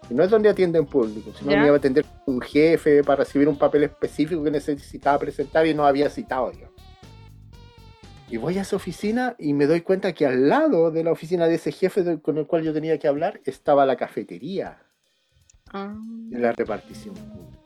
Y 0.09 0.13
no 0.15 0.23
es 0.23 0.29
donde 0.31 0.49
atienden 0.49 0.85
público, 0.87 1.31
sino 1.37 1.51
me 1.51 1.65
iba 1.67 1.75
a 1.75 1.77
atender 1.77 2.05
un 2.25 2.41
jefe 2.41 3.03
para 3.03 3.23
recibir 3.23 3.47
un 3.47 3.57
papel 3.57 3.83
específico 3.83 4.43
que 4.43 4.49
necesitaba 4.51 5.19
presentar 5.19 5.67
y 5.67 5.73
no 5.73 5.85
había 5.85 6.09
citado 6.09 6.51
yo. 6.53 6.67
Y 8.31 8.37
voy 8.37 8.57
a 8.57 8.61
esa 8.61 8.75
oficina 8.75 9.35
y 9.37 9.53
me 9.53 9.65
doy 9.67 9.81
cuenta 9.81 10.13
que 10.13 10.25
al 10.25 10.47
lado 10.49 10.89
de 10.89 11.03
la 11.03 11.11
oficina 11.11 11.47
de 11.47 11.55
ese 11.55 11.71
jefe 11.71 12.19
con 12.21 12.37
el 12.37 12.47
cual 12.47 12.63
yo 12.63 12.73
tenía 12.73 12.97
que 12.97 13.07
hablar 13.07 13.41
estaba 13.45 13.85
la 13.85 13.95
cafetería 13.97 14.79
Ah, 15.71 15.93
de 16.29 16.39
la 16.39 16.51
repartición 16.53 17.13
pública. 17.15 17.58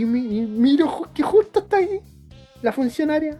Y, 0.00 0.04
mi- 0.04 0.38
y 0.38 0.40
miro 0.46 1.08
que 1.14 1.22
justo 1.22 1.60
está 1.60 1.76
ahí 1.78 2.00
la 2.62 2.72
funcionaria 2.72 3.38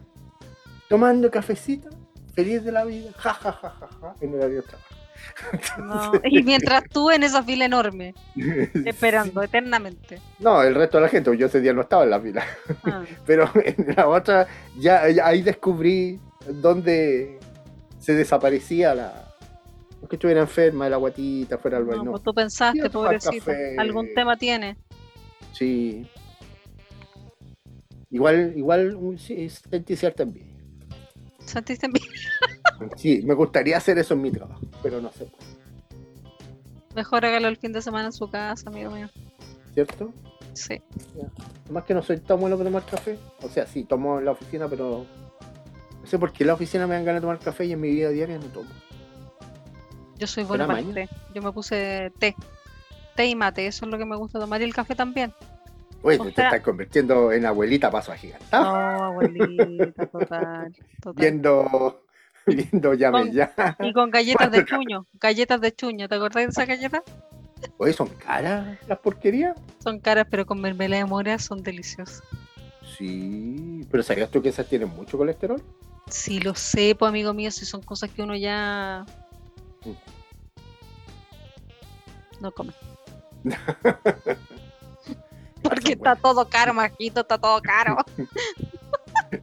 tomando 0.88 1.30
cafecito, 1.30 1.88
feliz 2.34 2.62
de 2.64 2.72
la 2.72 2.84
vida, 2.84 3.10
ja 3.16 3.32
ja 3.34 3.52
ja 3.52 3.70
ja, 3.80 3.88
ja 4.00 4.14
en 4.20 4.30
el 4.30 4.36
horario 4.36 4.62
de 4.62 4.68
trabajo. 4.68 4.90
no. 5.78 6.20
Y 6.24 6.42
mientras 6.42 6.84
tú 6.90 7.10
en 7.10 7.22
esa 7.22 7.42
fila 7.42 7.64
enorme, 7.64 8.14
esperando 8.84 9.42
eternamente. 9.42 10.20
No, 10.38 10.62
el 10.62 10.74
resto 10.74 10.98
de 10.98 11.02
la 11.04 11.08
gente, 11.08 11.36
yo 11.36 11.46
ese 11.46 11.60
día 11.60 11.72
no 11.72 11.80
estaba 11.82 12.04
en 12.04 12.10
la 12.10 12.20
fila, 12.20 12.44
Ah, 12.84 13.02
pero 13.26 13.50
en 13.54 13.94
la 13.96 14.06
otra 14.08 14.46
ya, 14.78 15.08
ya 15.08 15.26
ahí 15.26 15.42
descubrí 15.42 16.20
dónde 16.46 17.38
se 17.98 18.12
desaparecía 18.14 18.94
la... 18.94 19.32
no 20.02 20.06
que 20.08 20.16
estuviera 20.16 20.42
enferma 20.42 20.84
de 20.84 20.90
la 20.90 20.98
guatita, 20.98 21.56
fuera 21.58 21.78
al 21.78 21.86
no, 21.86 21.96
baño. 21.96 22.10
pues 22.10 22.22
tú 22.22 22.34
pensaste, 22.34 22.90
pobrecito, 22.90 23.50
algún 23.78 24.12
tema 24.14 24.36
tiene. 24.36 24.76
Sí. 25.52 26.06
Igual, 28.14 28.52
igual, 28.56 28.94
un- 28.94 29.18
sí, 29.18 29.48
sentí 29.50 29.96
cierta 29.96 30.22
envidia. 30.22 30.54
¿Sentiste 31.44 31.88
bien? 31.88 32.04
Sí, 32.96 33.22
me 33.24 33.34
gustaría 33.34 33.76
hacer 33.76 33.98
eso 33.98 34.14
en 34.14 34.22
mi 34.22 34.30
trabajo, 34.30 34.60
pero 34.82 35.00
no 35.00 35.10
sé, 35.12 35.26
Mejor 36.94 37.24
hágalo 37.26 37.48
el 37.48 37.56
fin 37.56 37.72
de 37.72 37.82
semana 37.82 38.06
en 38.06 38.12
su 38.12 38.30
casa, 38.30 38.70
amigo 38.70 38.92
mío. 38.92 39.08
¿cierto? 39.74 40.12
Sí. 40.52 40.80
Más 41.70 41.82
que 41.82 41.92
no 41.94 42.02
soy 42.02 42.18
tan 42.20 42.38
bueno 42.38 42.56
para 42.56 42.68
tomar 42.70 42.86
café. 42.86 43.18
O 43.42 43.48
sea, 43.48 43.66
sí, 43.66 43.82
tomo 43.82 44.20
en 44.20 44.26
la 44.26 44.30
oficina, 44.30 44.68
pero 44.68 45.04
no 46.00 46.06
sé 46.06 46.16
por 46.16 46.32
qué 46.32 46.44
en 46.44 46.48
la 46.48 46.54
oficina 46.54 46.86
me 46.86 46.94
dan 46.94 47.04
ganas 47.04 47.20
de 47.20 47.22
tomar 47.26 47.40
café 47.40 47.64
y 47.64 47.72
en 47.72 47.80
mi 47.80 47.90
vida 47.90 48.10
diaria 48.10 48.38
no 48.38 48.44
tomo. 48.46 48.70
Yo 50.18 50.28
soy 50.28 50.44
buena 50.44 50.64
¿Será 50.64 50.66
para 50.68 50.78
el 50.78 50.94
maña? 50.94 51.08
té. 51.08 51.14
Yo 51.34 51.42
me 51.42 51.50
puse 51.50 52.12
té. 52.20 52.36
Té 53.16 53.26
y 53.26 53.34
mate, 53.34 53.66
eso 53.66 53.84
es 53.86 53.90
lo 53.90 53.98
que 53.98 54.04
me 54.04 54.14
gusta 54.16 54.38
tomar. 54.38 54.60
Y 54.60 54.64
el 54.64 54.74
café 54.74 54.94
también. 54.94 55.32
Oye, 56.06 56.18
O 56.20 56.24
te, 56.26 56.32
sea- 56.32 56.44
estás 56.46 56.60
convirtiendo 56.60 57.32
en 57.32 57.46
abuelita 57.46 57.90
paso 57.90 58.12
a 58.12 58.16
gigantado. 58.16 58.64
No, 58.64 59.04
abuelita, 59.04 60.06
total. 60.06 60.76
total. 61.00 61.14
Viendo, 61.16 62.04
viendo 62.46 62.92
llame 62.94 63.20
Con- 63.22 63.32
ya. 63.32 63.54
Y 63.80 63.92
con 63.92 64.10
galletas 64.10 64.50
de 64.52 64.64
chuño. 64.66 65.06
Galletas 65.14 65.60
de 65.62 65.74
chuño. 65.74 66.06
¿Te 66.08 66.14
acordás 66.16 66.44
de 66.44 66.50
esas 66.50 66.68
galletas? 66.68 67.02
Oye, 67.78 67.94
son 67.94 68.08
caras 68.08 68.76
las 68.86 68.98
porquerías. 68.98 69.56
Son 69.82 69.98
caras, 69.98 70.26
pero 70.30 70.44
con 70.44 70.60
mermelada 70.60 71.02
de 71.02 71.08
mora 71.08 71.38
son 71.38 71.62
deliciosas. 71.62 72.22
Sí, 72.98 73.86
pero 73.90 74.02
¿sabías 74.02 74.30
tú 74.30 74.42
que 74.42 74.50
esas 74.50 74.66
tienen 74.68 74.88
mucho 74.90 75.16
colesterol? 75.16 75.62
Sí, 76.10 76.38
lo 76.38 76.54
sé, 76.54 76.94
pues, 76.98 77.08
amigo 77.08 77.32
mío, 77.32 77.50
si 77.50 77.64
son 77.64 77.80
cosas 77.80 78.10
que 78.10 78.22
uno 78.22 78.36
ya 78.36 79.06
Mm. 79.86 79.92
no 82.42 82.52
come. 82.52 82.72
Porque 85.64 85.92
está 85.94 86.14
todo 86.16 86.48
caro, 86.48 86.72
majito, 86.74 87.20
está 87.22 87.38
todo 87.38 87.60
caro. 87.62 87.96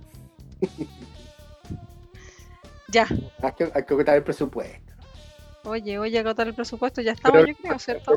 ya, 2.89 3.07
Hay 3.41 3.51
que, 3.57 3.63
hay 3.73 3.83
que 3.85 3.93
agotar 3.93 4.15
el 4.17 4.23
presupuesto. 4.23 4.93
oye, 5.63 5.97
oye, 5.99 6.19
agotar 6.19 6.47
el 6.47 6.53
presupuesto, 6.53 7.01
ya 7.01 7.13
estamos, 7.13 7.41
Pero- 7.41 7.47
yo 7.47 7.55
creo, 7.61 7.79
¿cierto? 7.79 8.13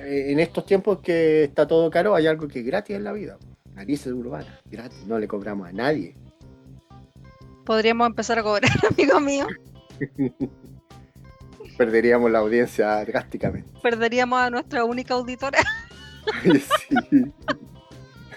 Eh, 0.00 0.26
En 0.32 0.40
estos 0.40 0.66
tiempos 0.66 0.98
que 1.00 1.44
está 1.44 1.66
todo 1.66 1.90
caro, 1.90 2.14
hay 2.14 2.26
algo 2.26 2.48
que 2.48 2.60
es 2.60 2.66
gratis 2.66 2.96
en 2.96 3.04
la 3.04 3.12
vida. 3.12 3.38
Narices 3.74 4.12
urbanas, 4.12 4.48
gratis. 4.64 5.04
No 5.06 5.18
le 5.18 5.28
cobramos 5.28 5.68
a 5.68 5.72
nadie. 5.72 6.16
Podríamos 7.64 8.06
empezar 8.08 8.38
a 8.38 8.42
cobrar, 8.42 8.70
amigo 8.90 9.20
mío. 9.20 9.46
Perderíamos 11.78 12.28
la 12.30 12.40
audiencia 12.40 13.04
drásticamente. 13.04 13.70
Perderíamos 13.80 14.40
a 14.40 14.50
nuestra 14.50 14.84
única 14.84 15.14
auditora. 15.14 15.58
Sí. 16.78 17.32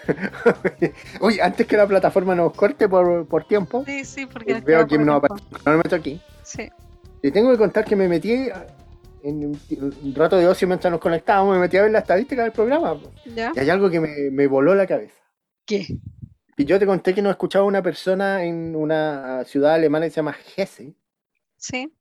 Oye, 1.19 1.41
antes 1.41 1.67
que 1.67 1.77
la 1.77 1.87
plataforma 1.87 2.35
nos 2.35 2.53
corte 2.53 2.89
por, 2.89 3.27
por 3.27 3.43
tiempo, 3.45 3.83
Sí, 3.85 4.03
sí, 4.03 4.25
porque 4.25 4.53
eh, 4.53 4.61
veo 4.61 4.87
que 4.87 4.97
no 4.97 5.15
aparece 5.15 5.95
aquí. 5.95 6.21
Sí. 6.43 6.69
Te 7.21 7.31
tengo 7.31 7.51
que 7.51 7.57
contar 7.57 7.85
que 7.85 7.95
me 7.95 8.07
metí 8.07 8.49
en 9.23 9.45
un 9.45 10.15
rato 10.15 10.37
de 10.37 10.47
ocio 10.47 10.67
mientras 10.67 10.91
nos 10.91 10.99
conectábamos, 10.99 11.53
me 11.55 11.61
metí 11.61 11.77
a 11.77 11.83
ver 11.83 11.91
la 11.91 11.99
estadística 11.99 12.43
del 12.43 12.51
programa. 12.51 12.99
¿Ya? 13.35 13.51
Y 13.55 13.59
hay 13.59 13.69
algo 13.69 13.89
que 13.89 13.99
me, 13.99 14.31
me 14.31 14.47
voló 14.47 14.73
la 14.73 14.87
cabeza. 14.87 15.13
¿Qué? 15.65 15.85
Y 16.57 16.65
yo 16.65 16.79
te 16.79 16.85
conté 16.85 17.13
que 17.13 17.21
nos 17.21 17.31
escuchaba 17.31 17.65
una 17.65 17.81
persona 17.81 18.43
en 18.43 18.75
una 18.75 19.43
ciudad 19.45 19.75
alemana 19.75 20.05
que 20.05 20.11
se 20.11 20.15
llama 20.17 20.35
Hesse. 20.55 20.95
Sí. 21.57 21.93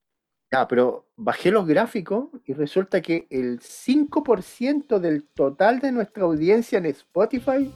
Ya, 0.53 0.67
pero 0.67 1.07
bajé 1.17 1.51
los 1.53 1.65
gráficos 1.67 2.29
y 2.45 2.55
resulta 2.55 3.01
que 3.01 3.27
el 3.31 3.61
5% 3.61 4.99
del 4.99 5.25
total 5.29 5.79
de 5.79 5.93
nuestra 5.93 6.25
audiencia 6.25 6.79
en 6.79 6.87
Spotify 6.87 7.73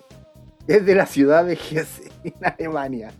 es 0.67 0.85
de 0.85 0.95
la 0.97 1.07
ciudad 1.07 1.45
de 1.45 1.53
Hesse, 1.55 2.11
en 2.25 2.35
Alemania. 2.45 3.13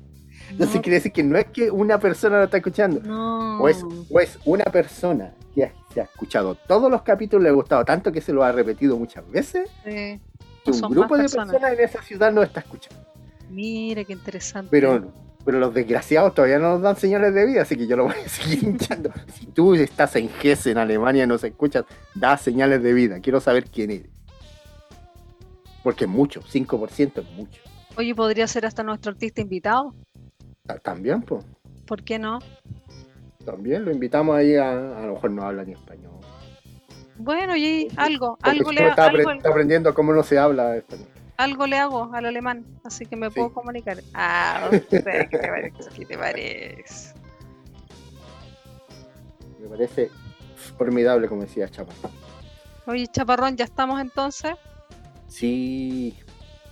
Entonces 0.51 0.77
No, 0.77 0.83
quiere 0.83 0.97
decir 0.97 1.13
que 1.13 1.23
no 1.23 1.39
es 1.39 1.47
que 1.47 1.71
una 1.71 1.99
persona 1.99 2.39
lo 2.39 2.45
está 2.45 2.57
escuchando, 2.59 3.01
no. 3.01 3.61
o 3.63 3.69
es, 3.69 3.83
o 4.11 4.21
es 4.21 4.39
una 4.45 4.65
persona 4.65 5.33
que 5.55 5.65
ha- 5.65 5.73
se 5.93 6.01
ha 6.01 6.05
escuchado 6.05 6.57
todos 6.67 6.91
los 6.91 7.03
capítulos, 7.03 7.45
le 7.45 7.49
ha 7.51 7.53
gustado 7.53 7.85
tanto 7.85 8.11
que 8.11 8.21
se 8.21 8.33
lo 8.33 8.43
ha 8.43 8.51
repetido 8.53 8.97
muchas 8.99 9.29
veces, 9.31 9.71
Sí. 9.85 10.21
un 10.67 10.91
grupo 10.91 11.17
de 11.17 11.23
personas. 11.23 11.53
personas 11.53 11.79
en 11.79 11.85
esa 11.85 12.03
ciudad 12.03 12.33
no 12.33 12.43
está 12.43 12.61
escuchando. 12.61 13.07
Mira 13.51 14.03
qué 14.05 14.13
interesante. 14.15 14.69
Pero, 14.71 15.13
pero 15.45 15.59
los 15.59 15.75
desgraciados 15.75 16.35
todavía 16.35 16.59
no 16.59 16.71
nos 16.71 16.83
dan 16.83 16.97
señales 16.97 17.35
de 17.35 17.45
vida, 17.47 17.63
así 17.63 17.77
que 17.77 17.87
yo 17.87 17.97
lo 17.97 18.05
voy 18.05 18.15
a 18.25 18.29
seguir 18.29 18.63
hinchando. 18.65 19.11
Si 19.33 19.47
tú 19.47 19.75
estás 19.75 20.17
en 20.17 20.31
Hesse, 20.43 20.69
en 20.69 20.79
Alemania, 20.79 21.25
y 21.25 21.27
nos 21.27 21.45
escuchas, 21.45 21.85
da 22.15 22.37
señales 22.37 22.83
de 22.83 22.93
vida. 22.93 23.21
Quiero 23.21 23.41
saber 23.41 23.65
quién 23.65 23.91
eres. 23.91 24.09
Porque 25.83 26.05
es 26.05 26.11
mucho, 26.11 26.41
5% 26.41 27.19
es 27.23 27.31
mucho. 27.33 27.61
Oye, 27.97 28.15
podría 28.15 28.47
ser 28.49 28.65
hasta 28.67 28.83
nuestro 28.83 29.13
artista 29.13 29.41
invitado. 29.41 29.95
Ta- 30.67 30.79
También, 30.79 31.23
pues. 31.23 31.45
¿Por 31.87 32.03
qué 32.03 32.19
no? 32.19 32.39
También 33.45 33.85
lo 33.85 33.93
invitamos 33.93 34.35
ahí 34.37 34.57
a. 34.57 34.71
A 35.03 35.07
lo 35.07 35.15
mejor 35.15 35.31
no 35.31 35.43
habla 35.43 35.65
ni 35.65 35.73
español. 35.73 36.13
Bueno, 37.17 37.55
y 37.55 37.89
algo, 37.97 38.37
Porque 38.43 38.51
algo 38.59 38.73
le, 38.73 38.89
está, 38.89 39.07
algo, 39.07 39.31
está 39.31 39.51
aprendiendo 39.51 39.95
cómo 39.95 40.13
no 40.15 40.23
se 40.23 40.39
habla 40.39 40.77
español. 40.77 41.07
Algo 41.37 41.67
le 41.67 41.79
hago 41.79 42.11
al 42.15 42.27
alemán, 42.27 42.65
así 42.85 43.07
que 43.07 43.17
me 43.17 43.29
Sí. 43.29 43.35
puedo 43.37 43.53
comunicar. 43.53 43.99
Ah, 44.15 44.69
¿qué 44.71 44.81
te 44.81 45.03
parece? 45.03 45.89
¿Qué 45.97 46.07
te 46.07 46.19
parece? 46.19 47.15
Me 49.61 49.69
parece 49.69 50.11
formidable, 50.77 51.29
como 51.29 51.43
decía 51.43 51.69
Chapa. 51.69 51.93
Oye, 52.87 53.07
Chaparrón, 53.09 53.57
¿ya 53.57 53.65
estamos 53.65 54.01
entonces? 54.01 54.53
Sí, 55.27 56.17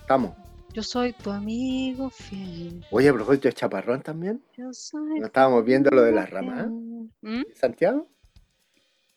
estamos. 0.01 0.33
Yo 0.73 0.81
soy 0.83 1.13
tu 1.13 1.29
amigo 1.31 2.09
fiel. 2.09 2.83
Oye, 2.91 3.09
a 3.09 3.13
propósito 3.13 3.47
de 3.47 3.53
Chaparrón 3.53 4.01
también. 4.01 4.43
Yo 4.57 4.73
soy 4.73 5.19
No 5.19 5.25
estábamos 5.27 5.63
viendo 5.65 5.89
lo 5.91 6.01
de 6.01 6.11
las 6.11 6.29
ramas. 6.29 6.67
¿Mm? 7.21 7.43
Santiago. 7.53 8.07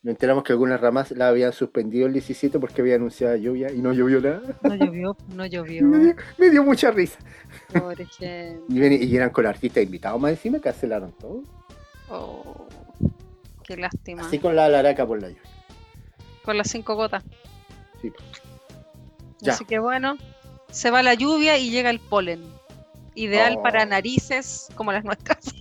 Nos 0.03 0.11
enteramos 0.13 0.43
que 0.43 0.53
algunas 0.53 0.79
ramas 0.79 1.11
la 1.11 1.27
habían 1.27 1.51
suspendido 1.53 2.07
el 2.07 2.13
17 2.13 2.59
porque 2.59 2.81
había 2.81 2.95
anunciado 2.95 3.35
lluvia 3.35 3.71
y 3.71 3.79
no 3.81 3.91
llovió 3.93 4.21
nada. 4.21 4.41
No 4.63 4.75
llovió, 4.75 5.17
no 5.35 5.45
llovió. 5.45 5.83
me, 5.85 5.97
dio, 5.99 6.15
me 6.37 6.49
dio 6.49 6.63
mucha 6.63 6.91
risa. 6.91 7.19
Pobre 7.73 8.05
gente. 8.05 8.59
Y, 8.69 8.79
ven- 8.79 8.93
y 9.03 9.15
eran 9.15 9.31
con 9.31 9.45
artistas 9.45 9.83
invitados 9.83 10.19
más 10.21 10.31
encima, 10.31 10.59
cancelaron 10.59 11.11
todo. 11.13 11.43
Oh, 12.09 12.67
qué 13.63 13.75
lástima. 13.75 14.21
Así 14.25 14.39
con 14.39 14.55
la 14.55 14.69
laraca 14.69 15.05
por 15.05 15.21
la 15.21 15.29
lluvia. 15.29 15.41
Con 16.43 16.57
las 16.57 16.69
cinco 16.69 16.95
gotas. 16.95 17.23
Sí. 18.01 18.13
Ya. 19.39 19.53
Así 19.53 19.65
que 19.65 19.79
bueno, 19.79 20.15
se 20.71 20.89
va 20.91 21.03
la 21.03 21.15
lluvia 21.15 21.57
y 21.57 21.69
llega 21.71 21.89
el 21.89 21.99
polen. 21.99 22.43
Ideal 23.15 23.55
Oh. 23.57 23.63
para 23.63 23.83
narices 23.85 24.67
como 24.75 24.91
las 24.93 25.03
nuestras. 25.03 25.53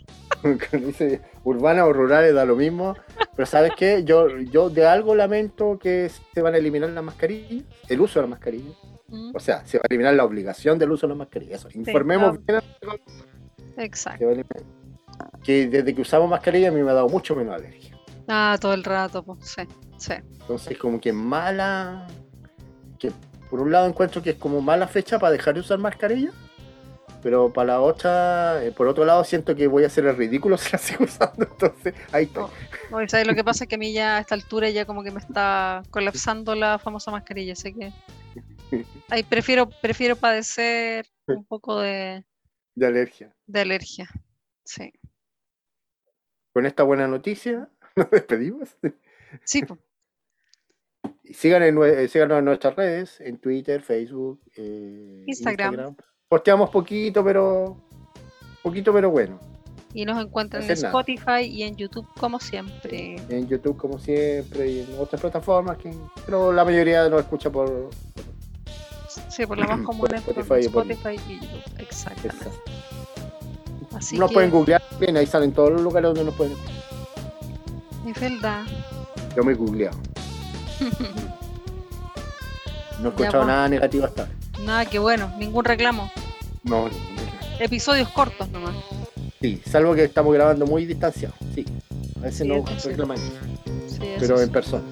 Cuando 1.46 1.58
dice 1.58 1.58
urbana 1.58 1.84
o 1.86 1.92
rurales 1.92 2.34
da 2.34 2.44
lo 2.44 2.56
mismo. 2.56 2.96
Pero 3.34 3.46
¿sabes 3.46 3.72
qué? 3.76 4.02
Yo, 4.04 4.28
yo 4.38 4.70
de 4.70 4.86
algo 4.86 5.14
lamento 5.14 5.78
que 5.78 6.10
se 6.34 6.42
van 6.42 6.54
a 6.54 6.58
eliminar 6.58 6.90
las 6.90 7.04
mascarillas, 7.04 7.64
el 7.88 8.00
uso 8.00 8.18
de 8.18 8.22
las 8.22 8.30
mascarillas. 8.30 8.76
Mm, 9.08 9.30
O 9.34 9.40
sea, 9.40 9.64
se 9.66 9.78
va 9.78 9.82
a 9.84 9.86
eliminar 9.88 10.14
la 10.14 10.24
obligación 10.24 10.78
del 10.78 10.90
uso 10.90 11.06
de 11.06 11.10
las 11.10 11.18
mascarillas. 11.18 11.60
Eso, 11.60 11.68
informemos 11.78 12.38
claro. 12.46 12.64
bien. 12.80 13.00
Exacto. 13.78 14.24
Que 15.44 15.66
desde 15.68 15.94
que 15.94 16.02
usamos 16.02 16.28
mascarilla 16.28 16.68
a 16.68 16.72
mí 16.72 16.82
me 16.82 16.90
ha 16.90 16.94
dado 16.94 17.08
mucho 17.08 17.36
menos 17.36 17.54
alergia. 17.54 17.96
Ah, 18.28 18.56
todo 18.60 18.74
el 18.74 18.82
rato, 18.82 19.22
pues 19.22 19.38
sí, 19.42 19.62
sí. 19.98 20.14
Entonces, 20.40 20.76
como 20.78 21.00
que 21.00 21.12
mala. 21.12 22.06
Que 22.98 23.12
por 23.48 23.60
un 23.60 23.70
lado 23.70 23.86
encuentro 23.86 24.22
que 24.22 24.30
es 24.30 24.36
como 24.36 24.60
mala 24.60 24.88
fecha 24.88 25.18
para 25.18 25.32
dejar 25.32 25.54
de 25.54 25.60
usar 25.60 25.78
mascarilla. 25.78 26.32
Pero 27.26 27.52
para 27.52 27.72
la 27.72 27.80
otra, 27.80 28.64
eh, 28.64 28.70
por 28.70 28.86
otro 28.86 29.04
lado, 29.04 29.24
siento 29.24 29.56
que 29.56 29.66
voy 29.66 29.82
a 29.82 29.88
hacer 29.88 30.06
el 30.06 30.16
ridículo 30.16 30.56
si 30.58 30.70
la 30.70 30.78
sigo 30.78 31.06
usando. 31.06 31.44
Entonces, 31.44 31.92
ahí. 32.12 32.30
Oh. 32.36 32.48
Oye, 32.92 33.08
¿sabes 33.08 33.26
lo 33.26 33.34
que 33.34 33.42
pasa? 33.42 33.64
Es 33.64 33.68
que 33.68 33.74
a 33.74 33.78
mí 33.78 33.92
ya 33.92 34.18
a 34.18 34.20
esta 34.20 34.36
altura 34.36 34.70
ya 34.70 34.84
como 34.84 35.02
que 35.02 35.10
me 35.10 35.18
está 35.18 35.82
colapsando 35.90 36.54
la 36.54 36.78
famosa 36.78 37.10
mascarilla, 37.10 37.54
así 37.54 37.74
que 37.74 37.92
ahí 39.08 39.24
prefiero, 39.24 39.68
prefiero 39.68 40.14
padecer 40.14 41.04
un 41.26 41.44
poco 41.44 41.80
de, 41.80 42.24
De 42.76 42.86
alergia. 42.86 43.34
de 43.48 43.60
alergia. 43.60 44.08
Sí. 44.64 44.92
Con 46.52 46.64
esta 46.64 46.84
buena 46.84 47.08
noticia, 47.08 47.68
nos 47.96 48.08
despedimos. 48.08 48.76
Sí, 49.42 49.64
pues. 49.64 49.80
En, 51.24 51.34
síganos 51.34 52.38
en 52.38 52.44
nuestras 52.44 52.76
redes, 52.76 53.20
en 53.20 53.38
Twitter, 53.38 53.82
Facebook, 53.82 54.40
eh, 54.54 55.24
Instagram. 55.26 55.96
Posteamos 56.28 56.70
poquito, 56.70 57.24
pero. 57.24 57.76
Poquito, 58.62 58.92
pero 58.92 59.10
bueno. 59.10 59.38
Y 59.94 60.04
nos 60.04 60.22
encuentran 60.22 60.62
en 60.62 60.68
nada. 60.68 60.88
Spotify 60.88 61.42
y 61.44 61.62
en 61.62 61.76
YouTube 61.76 62.06
como 62.18 62.38
siempre. 62.40 63.16
En 63.28 63.46
YouTube, 63.48 63.76
como 63.76 63.98
siempre, 63.98 64.68
y 64.70 64.80
en 64.80 64.88
otras 64.98 65.20
plataformas, 65.20 65.78
que, 65.78 65.94
pero 66.26 66.52
la 66.52 66.64
mayoría 66.64 67.08
nos 67.08 67.20
escucha 67.20 67.48
por. 67.50 67.90
Sí, 69.28 69.46
por 69.46 69.56
lo 69.56 69.66
más 69.68 69.80
común 69.86 70.08
es 70.14 70.20
Spotify 70.26 70.68
por- 70.68 70.90
Spotify 70.90 71.20
y 71.28 71.34
YouTube. 71.40 71.78
Exactamente. 71.78 72.50
Así 73.94 74.18
nos 74.18 74.28
que 74.30 74.34
pueden 74.34 74.50
googlear 74.50 74.82
bien, 75.00 75.16
ahí 75.16 75.26
salen 75.26 75.52
todos 75.52 75.70
los 75.70 75.80
lugares 75.80 76.08
donde 76.08 76.24
nos 76.24 76.34
pueden 76.34 76.52
escuchar. 76.52 76.74
es 78.06 78.20
verdad. 78.20 78.64
Yo 79.34 79.44
me 79.44 79.52
he 79.52 79.54
googleado. 79.54 79.96
No 82.98 83.08
he 83.08 83.10
escuchado 83.10 83.40
pues. 83.40 83.46
nada 83.46 83.68
negativo 83.68 84.06
hasta 84.06 84.22
ahora. 84.22 84.34
Nada, 84.64 84.84
que 84.86 84.98
bueno, 84.98 85.32
ningún 85.38 85.64
reclamo. 85.64 86.10
No, 86.64 86.88
Episodios 87.58 88.08
cortos 88.10 88.48
nomás. 88.50 88.74
Sí, 89.40 89.60
salvo 89.70 89.94
que 89.94 90.04
estamos 90.04 90.34
grabando 90.34 90.66
muy 90.66 90.84
distanciados. 90.86 91.36
Sí, 91.54 91.64
a 92.18 92.20
veces 92.20 92.38
Sí, 92.38 92.48
no 92.48 92.56
eso 92.56 92.90
sí. 93.88 94.00
pero 94.18 94.36
sí. 94.38 94.42
en 94.44 94.50
persona. 94.50 94.82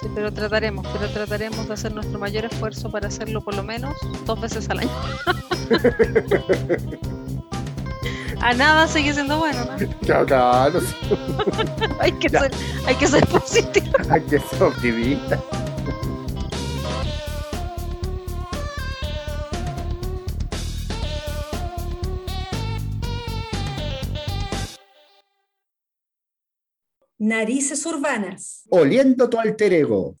Sí, 0.00 0.06
pero 0.14 0.32
trataremos, 0.32 0.86
pero 0.92 1.08
trataremos 1.10 1.68
de 1.68 1.74
hacer 1.74 1.92
nuestro 1.92 2.18
mayor 2.18 2.44
esfuerzo 2.44 2.90
para 2.90 3.08
hacerlo 3.08 3.40
por 3.40 3.54
lo 3.54 3.62
menos 3.62 3.94
dos 4.24 4.40
veces 4.40 4.68
al 4.70 4.80
año. 4.80 4.90
A 8.40 8.54
nada 8.54 8.88
sigue 8.88 9.12
siendo 9.14 9.38
bueno, 9.38 9.64
¿no? 9.64 9.76
Claro, 10.00 10.26
claro. 10.26 10.80
Hay 12.00 12.10
que 12.12 12.28
ser, 12.28 12.50
hay 12.86 12.94
que 12.96 13.06
ser 13.06 13.24
positivo. 13.28 13.86
Hay 14.10 14.20
que 14.22 14.40
ser 14.40 14.62
optimista. 14.64 15.38
Narices 27.24 27.86
urbanas. 27.86 28.64
Oliendo 28.68 29.30
tu 29.30 29.38
alter 29.38 29.72
ego. 29.72 30.16